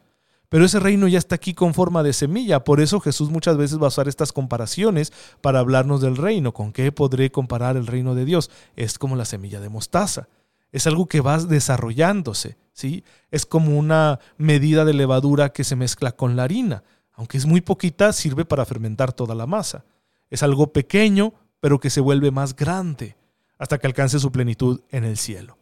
Pero 0.48 0.66
ese 0.66 0.80
reino 0.80 1.08
ya 1.08 1.18
está 1.18 1.36
aquí 1.36 1.54
con 1.54 1.72
forma 1.72 2.02
de 2.02 2.12
semilla. 2.12 2.62
Por 2.62 2.80
eso 2.80 3.00
Jesús 3.00 3.30
muchas 3.30 3.56
veces 3.56 3.80
va 3.80 3.86
a 3.86 3.88
usar 3.88 4.06
estas 4.06 4.32
comparaciones 4.32 5.12
para 5.40 5.60
hablarnos 5.60 6.02
del 6.02 6.16
reino. 6.16 6.52
¿Con 6.52 6.72
qué 6.72 6.92
podré 6.92 7.32
comparar 7.32 7.76
el 7.76 7.86
reino 7.86 8.14
de 8.14 8.26
Dios? 8.26 8.50
Es 8.76 8.98
como 8.98 9.16
la 9.16 9.24
semilla 9.24 9.60
de 9.60 9.70
mostaza. 9.70 10.28
Es 10.70 10.86
algo 10.86 11.06
que 11.06 11.22
va 11.22 11.38
desarrollándose, 11.38 12.58
¿sí? 12.72 13.04
Es 13.30 13.46
como 13.46 13.78
una 13.78 14.20
medida 14.36 14.84
de 14.84 14.94
levadura 14.94 15.50
que 15.50 15.64
se 15.64 15.76
mezcla 15.76 16.12
con 16.12 16.36
la 16.36 16.44
harina. 16.44 16.82
Aunque 17.14 17.38
es 17.38 17.46
muy 17.46 17.60
poquita, 17.60 18.12
sirve 18.12 18.44
para 18.44 18.64
fermentar 18.64 19.12
toda 19.12 19.34
la 19.34 19.46
masa. 19.46 19.84
Es 20.30 20.42
algo 20.42 20.72
pequeño, 20.72 21.34
pero 21.60 21.78
que 21.78 21.90
se 21.90 22.00
vuelve 22.00 22.30
más 22.30 22.56
grande 22.56 23.16
hasta 23.58 23.78
que 23.78 23.86
alcance 23.86 24.18
su 24.18 24.32
plenitud 24.32 24.80
en 24.90 25.04
el 25.04 25.16
cielo. 25.16 25.56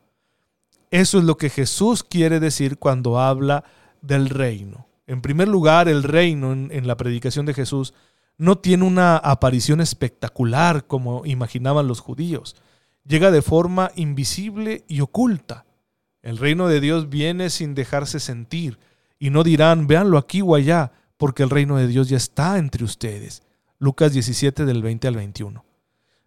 Eso 0.90 1.18
es 1.18 1.24
lo 1.24 1.36
que 1.36 1.50
Jesús 1.50 2.02
quiere 2.02 2.40
decir 2.40 2.78
cuando 2.78 3.20
habla 3.20 3.64
del 4.00 4.28
reino. 4.28 4.86
En 5.06 5.20
primer 5.20 5.48
lugar, 5.48 5.88
el 5.88 6.02
reino 6.02 6.52
en, 6.52 6.86
la 6.86 6.96
predicación 6.96 7.46
de 7.46 7.54
Jesús 7.54 7.94
no 8.38 8.58
tiene 8.58 8.84
una 8.84 9.16
aparición 9.16 9.80
espectacular 9.80 10.86
como 10.86 11.26
imaginaban 11.26 11.86
los 11.86 12.00
judíos. 12.00 12.56
Llega 13.04 13.30
de 13.30 13.42
forma 13.42 13.92
invisible 13.96 14.84
y 14.88 15.00
oculta. 15.00 15.66
El 16.22 16.38
reino 16.38 16.68
de 16.68 16.80
Dios 16.80 17.08
viene 17.08 17.50
sin 17.50 17.74
dejarse 17.74 18.18
sentir 18.18 18.78
y 19.18 19.30
no 19.30 19.42
dirán, 19.42 19.86
véanlo 19.86 20.16
aquí 20.16 20.42
o 20.42 20.54
allá, 20.54 20.92
porque 21.20 21.42
el 21.42 21.50
reino 21.50 21.76
de 21.76 21.86
Dios 21.86 22.08
ya 22.08 22.16
está 22.16 22.56
entre 22.56 22.82
ustedes. 22.82 23.42
Lucas 23.78 24.14
17 24.14 24.64
del 24.64 24.82
20 24.82 25.06
al 25.06 25.16
21. 25.16 25.66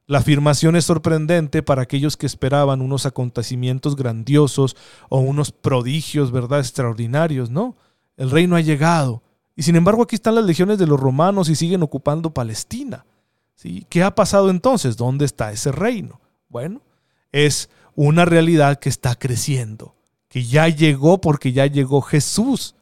La 0.06 0.20
afirmación 0.20 0.76
es 0.76 0.86
sorprendente 0.86 1.64
para 1.64 1.82
aquellos 1.82 2.16
que 2.16 2.28
esperaban 2.28 2.80
unos 2.80 3.08
acontecimientos 3.08 3.96
grandiosos 3.96 4.76
o 5.10 5.18
unos 5.18 5.52
prodigios, 5.52 6.32
¿verdad?, 6.32 6.60
extraordinarios, 6.60 7.50
¿no? 7.50 7.76
El 8.18 8.30
reino 8.30 8.56
ha 8.56 8.62
llegado. 8.62 9.24
Y 9.56 9.64
sin 9.64 9.76
embargo 9.76 10.04
aquí 10.04 10.14
están 10.14 10.36
las 10.36 10.46
legiones 10.46 10.78
de 10.78 10.86
los 10.86 11.00
romanos 11.00 11.50
y 11.50 11.56
siguen 11.56 11.82
ocupando 11.82 12.32
Palestina. 12.32 13.04
¿sí? 13.56 13.88
¿Qué 13.90 14.04
ha 14.04 14.14
pasado 14.14 14.52
entonces? 14.52 14.96
¿Dónde 14.96 15.26
está 15.26 15.52
ese 15.52 15.72
reino? 15.72 16.22
Bueno, 16.50 16.84
es 17.32 17.72
una 17.96 18.26
realidad 18.26 18.78
que 18.78 18.90
está 18.90 19.16
creciendo, 19.16 19.96
que 20.28 20.44
ya 20.46 20.68
llegó 20.68 21.20
porque 21.20 21.52
ya 21.52 21.66
llegó 21.66 22.02
Jesús. 22.02 22.76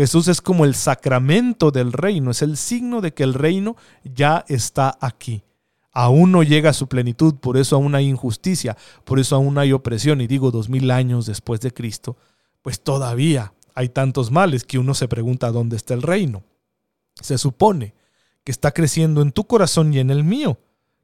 Jesús 0.00 0.28
es 0.28 0.40
como 0.40 0.64
el 0.64 0.74
sacramento 0.74 1.70
del 1.70 1.92
reino, 1.92 2.30
es 2.30 2.40
el 2.40 2.56
signo 2.56 3.02
de 3.02 3.12
que 3.12 3.22
el 3.22 3.34
reino 3.34 3.76
ya 4.02 4.46
está 4.48 4.96
aquí. 4.98 5.42
Aún 5.92 6.32
no 6.32 6.42
llega 6.42 6.70
a 6.70 6.72
su 6.72 6.88
plenitud, 6.88 7.34
por 7.34 7.58
eso 7.58 7.76
aún 7.76 7.94
hay 7.94 8.08
injusticia, 8.08 8.78
por 9.04 9.18
eso 9.18 9.36
aún 9.36 9.58
hay 9.58 9.72
opresión, 9.72 10.22
y 10.22 10.26
digo 10.26 10.50
dos 10.50 10.70
mil 10.70 10.90
años 10.90 11.26
después 11.26 11.60
de 11.60 11.74
Cristo, 11.74 12.16
pues 12.62 12.80
todavía 12.80 13.52
hay 13.74 13.90
tantos 13.90 14.30
males 14.30 14.64
que 14.64 14.78
uno 14.78 14.94
se 14.94 15.06
pregunta 15.06 15.52
dónde 15.52 15.76
está 15.76 15.92
el 15.92 16.00
reino. 16.00 16.44
Se 17.20 17.36
supone 17.36 17.92
que 18.42 18.52
está 18.52 18.72
creciendo 18.72 19.20
en 19.20 19.32
tu 19.32 19.46
corazón 19.46 19.92
y 19.92 19.98
en 19.98 20.08
el 20.08 20.24
mío, 20.24 20.58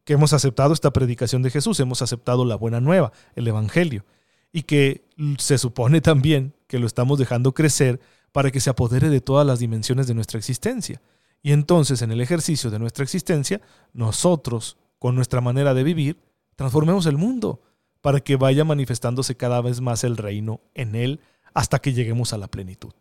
que 0.05 0.15
hemos 0.15 0.33
aceptado 0.33 0.73
esta 0.73 0.91
predicación 0.95 1.43
de 1.43 1.51
Jesús, 1.51 1.79
hemos 1.81 2.01
aceptado 2.01 2.47
la 2.47 2.57
buena 2.57 2.81
nueva, 2.81 3.13
el 3.35 3.47
Evangelio, 3.47 4.07
y 4.53 4.63
que 4.63 5.05
se 5.37 5.59
supone 5.59 6.01
también 6.01 6.55
que 6.67 6.79
lo 6.79 6.87
estamos 6.87 7.19
dejando 7.19 7.53
crecer 7.53 8.01
para 8.37 8.51
que 8.51 8.61
se 8.61 8.69
apodere 8.69 9.09
de 9.09 9.23
todas 9.23 9.47
las 9.47 9.61
dimensiones 9.61 10.07
de 10.07 10.13
nuestra 10.13 10.37
existencia. 10.37 11.01
Y 11.43 11.53
entonces 11.53 12.03
en 12.03 12.13
el 12.13 12.21
ejercicio 12.21 12.71
de 12.71 12.79
nuestra 12.79 13.03
existencia, 13.03 13.63
nosotros, 13.95 14.77
con 14.99 15.15
nuestra 15.15 15.41
manera 15.41 15.73
de 15.73 15.83
vivir, 15.83 16.21
transformemos 16.55 17.07
el 17.07 17.17
mundo 17.17 17.63
para 18.03 18.21
que 18.21 18.37
vaya 18.37 18.63
manifestándose 18.63 19.39
cada 19.39 19.63
vez 19.63 19.81
más 19.81 20.05
el 20.05 20.19
reino 20.19 20.61
en 20.75 20.97
él 20.97 21.21
hasta 21.55 21.79
que 21.79 21.95
lleguemos 21.95 22.35
a 22.35 22.37
la 22.37 22.47
plenitud. 22.47 22.93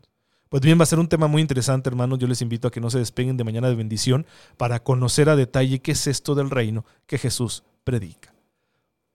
Pues 0.48 0.62
bien, 0.64 0.80
va 0.80 0.84
a 0.84 0.86
ser 0.86 1.00
un 1.00 1.10
tema 1.10 1.28
muy 1.28 1.42
interesante, 1.42 1.90
hermanos. 1.90 2.18
Yo 2.20 2.28
les 2.28 2.42
invito 2.42 2.70
a 2.70 2.72
que 2.72 2.80
no 2.80 2.90
se 2.90 3.00
despeguen 3.00 3.36
de 3.36 3.44
mañana 3.44 3.68
de 3.68 3.76
bendición 3.76 4.26
para 4.56 4.84
conocer 4.84 5.28
a 5.28 5.36
detalle 5.36 5.82
qué 5.82 5.92
es 5.92 6.08
esto 6.08 6.36
del 6.36 6.50
reino 6.50 6.86
que 7.08 7.18
Jesús 7.18 7.66
predica. 7.84 8.34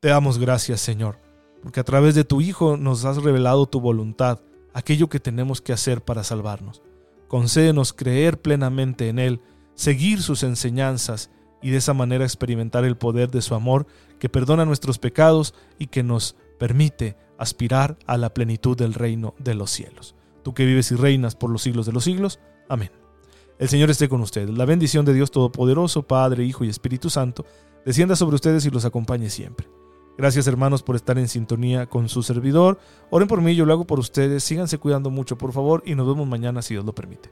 Te 0.01 0.09
damos 0.09 0.37
gracias, 0.37 0.83
Señor, 0.83 1.17
porque 1.63 1.81
a 1.81 1.85
través 1.85 2.15
de 2.15 2.25
tu 2.25 2.43
Hijo 2.43 2.77
nos 2.77 3.07
has 3.07 3.17
revelado 3.23 3.65
tu 3.65 3.81
voluntad, 3.81 4.41
aquello 4.73 5.09
que 5.09 5.21
tenemos 5.21 5.61
que 5.61 5.73
hacer 5.73 6.03
para 6.03 6.25
salvarnos. 6.25 6.83
Concédenos 7.29 7.93
creer 7.93 8.41
plenamente 8.41 9.09
en 9.09 9.19
Él, 9.19 9.41
seguir 9.75 10.23
sus 10.23 10.43
enseñanzas 10.43 11.31
y 11.63 11.71
de 11.71 11.79
esa 11.79 11.95
manera 11.95 12.25
experimentar 12.25 12.85
el 12.85 12.97
poder 12.97 13.31
de 13.31 13.43
su 13.43 13.55
amor 13.55 13.87
que 14.19 14.29
perdona 14.29 14.65
nuestros 14.65 14.99
pecados 14.99 15.55
y 15.79 15.87
que 15.87 16.03
nos 16.03 16.37
permite 16.59 17.17
aspirar 17.39 17.99
a 18.07 18.17
la 18.17 18.35
plenitud 18.35 18.77
del 18.77 18.95
reino 18.95 19.35
de 19.39 19.55
los 19.55 19.71
cielos. 19.71 20.15
Tú 20.43 20.55
que 20.55 20.67
vives 20.67 20.91
y 20.93 20.97
reinas 20.97 21.35
por 21.35 21.51
los 21.51 21.63
siglos 21.63 21.87
de 21.87 21.93
los 21.93 22.05
siglos. 22.05 22.41
Amén. 22.69 22.91
El 23.59 23.69
Señor 23.69 23.91
esté 23.91 24.09
con 24.09 24.21
ustedes. 24.23 24.51
La 24.51 24.65
bendición 24.65 25.05
de 25.05 25.15
Dios 25.15 25.31
Todopoderoso, 25.31 26.03
Padre, 26.03 26.45
Hijo 26.45 26.65
y 26.65 26.69
Espíritu 26.69 27.11
Santo, 27.11 27.45
descienda 27.85 28.17
sobre 28.17 28.37
ustedes 28.37 28.65
y 28.65 28.71
los 28.71 28.85
acompañe 28.85 29.29
siempre. 29.31 29.69
Gracias 30.21 30.47
hermanos 30.47 30.83
por 30.83 30.97
estar 30.97 31.17
en 31.17 31.29
sintonía 31.29 31.87
con 31.87 32.11
su 32.11 32.23
servidor. 32.23 32.79
Oren 33.09 33.27
por 33.27 33.41
mí, 33.41 33.57
yo 33.57 33.65
lo 33.65 33.73
hago 33.73 33.87
por 33.87 33.99
ustedes. 33.99 34.45
Síganse 34.45 34.77
cuidando 34.77 35.09
mucho, 35.09 35.39
por 35.39 35.51
favor, 35.51 35.83
y 35.87 35.95
nos 35.95 36.07
vemos 36.07 36.29
mañana 36.29 36.61
si 36.61 36.75
Dios 36.75 36.85
lo 36.85 36.95
permite. 36.95 37.31